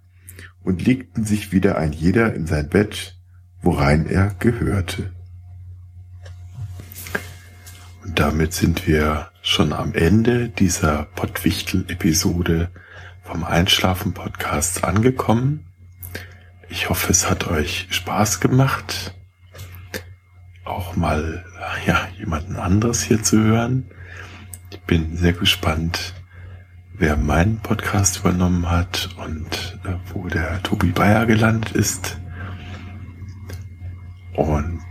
und 0.62 0.84
legten 0.84 1.24
sich 1.24 1.52
wieder 1.52 1.78
ein 1.78 1.92
jeder 1.92 2.34
in 2.34 2.46
sein 2.46 2.68
Bett, 2.68 3.15
worein 3.66 4.06
er 4.06 4.28
gehörte. 4.38 5.10
Und 8.04 8.20
damit 8.20 8.54
sind 8.54 8.86
wir 8.86 9.32
schon 9.42 9.72
am 9.72 9.92
Ende 9.92 10.48
dieser 10.48 11.02
Pottwichtel-Episode 11.16 12.70
vom 13.24 13.42
Einschlafen-Podcast 13.42 14.84
angekommen. 14.84 15.66
Ich 16.68 16.88
hoffe, 16.88 17.10
es 17.10 17.28
hat 17.28 17.48
euch 17.48 17.88
Spaß 17.90 18.38
gemacht, 18.38 19.14
auch 20.64 20.94
mal 20.94 21.44
ja, 21.86 22.06
jemanden 22.18 22.56
anderes 22.56 23.02
hier 23.02 23.24
zu 23.24 23.42
hören. 23.42 23.90
Ich 24.70 24.80
bin 24.82 25.16
sehr 25.16 25.32
gespannt, 25.32 26.14
wer 26.94 27.16
meinen 27.16 27.58
Podcast 27.58 28.20
übernommen 28.20 28.70
hat 28.70 29.08
und 29.16 29.80
äh, 29.84 29.94
wo 30.14 30.28
der 30.28 30.62
Tobi 30.62 30.92
Bayer 30.92 31.26
gelandet 31.26 31.72
ist. 31.72 32.18
Und 34.36 34.84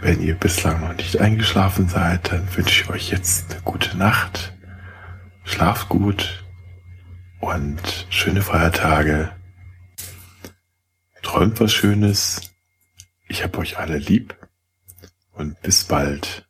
wenn 0.00 0.22
ihr 0.22 0.34
bislang 0.34 0.80
noch 0.80 0.94
nicht 0.94 1.20
eingeschlafen 1.20 1.88
seid, 1.88 2.32
dann 2.32 2.48
wünsche 2.56 2.82
ich 2.82 2.90
euch 2.90 3.10
jetzt 3.10 3.52
eine 3.52 3.60
gute 3.60 3.96
Nacht. 3.98 4.54
Schlaft 5.44 5.90
gut 5.90 6.42
und 7.40 8.06
schöne 8.08 8.40
Feiertage. 8.40 9.30
Träumt 11.22 11.60
was 11.60 11.72
Schönes. 11.72 12.50
Ich 13.28 13.44
hab 13.44 13.58
euch 13.58 13.78
alle 13.78 13.98
lieb 13.98 14.34
und 15.32 15.60
bis 15.60 15.84
bald. 15.84 16.49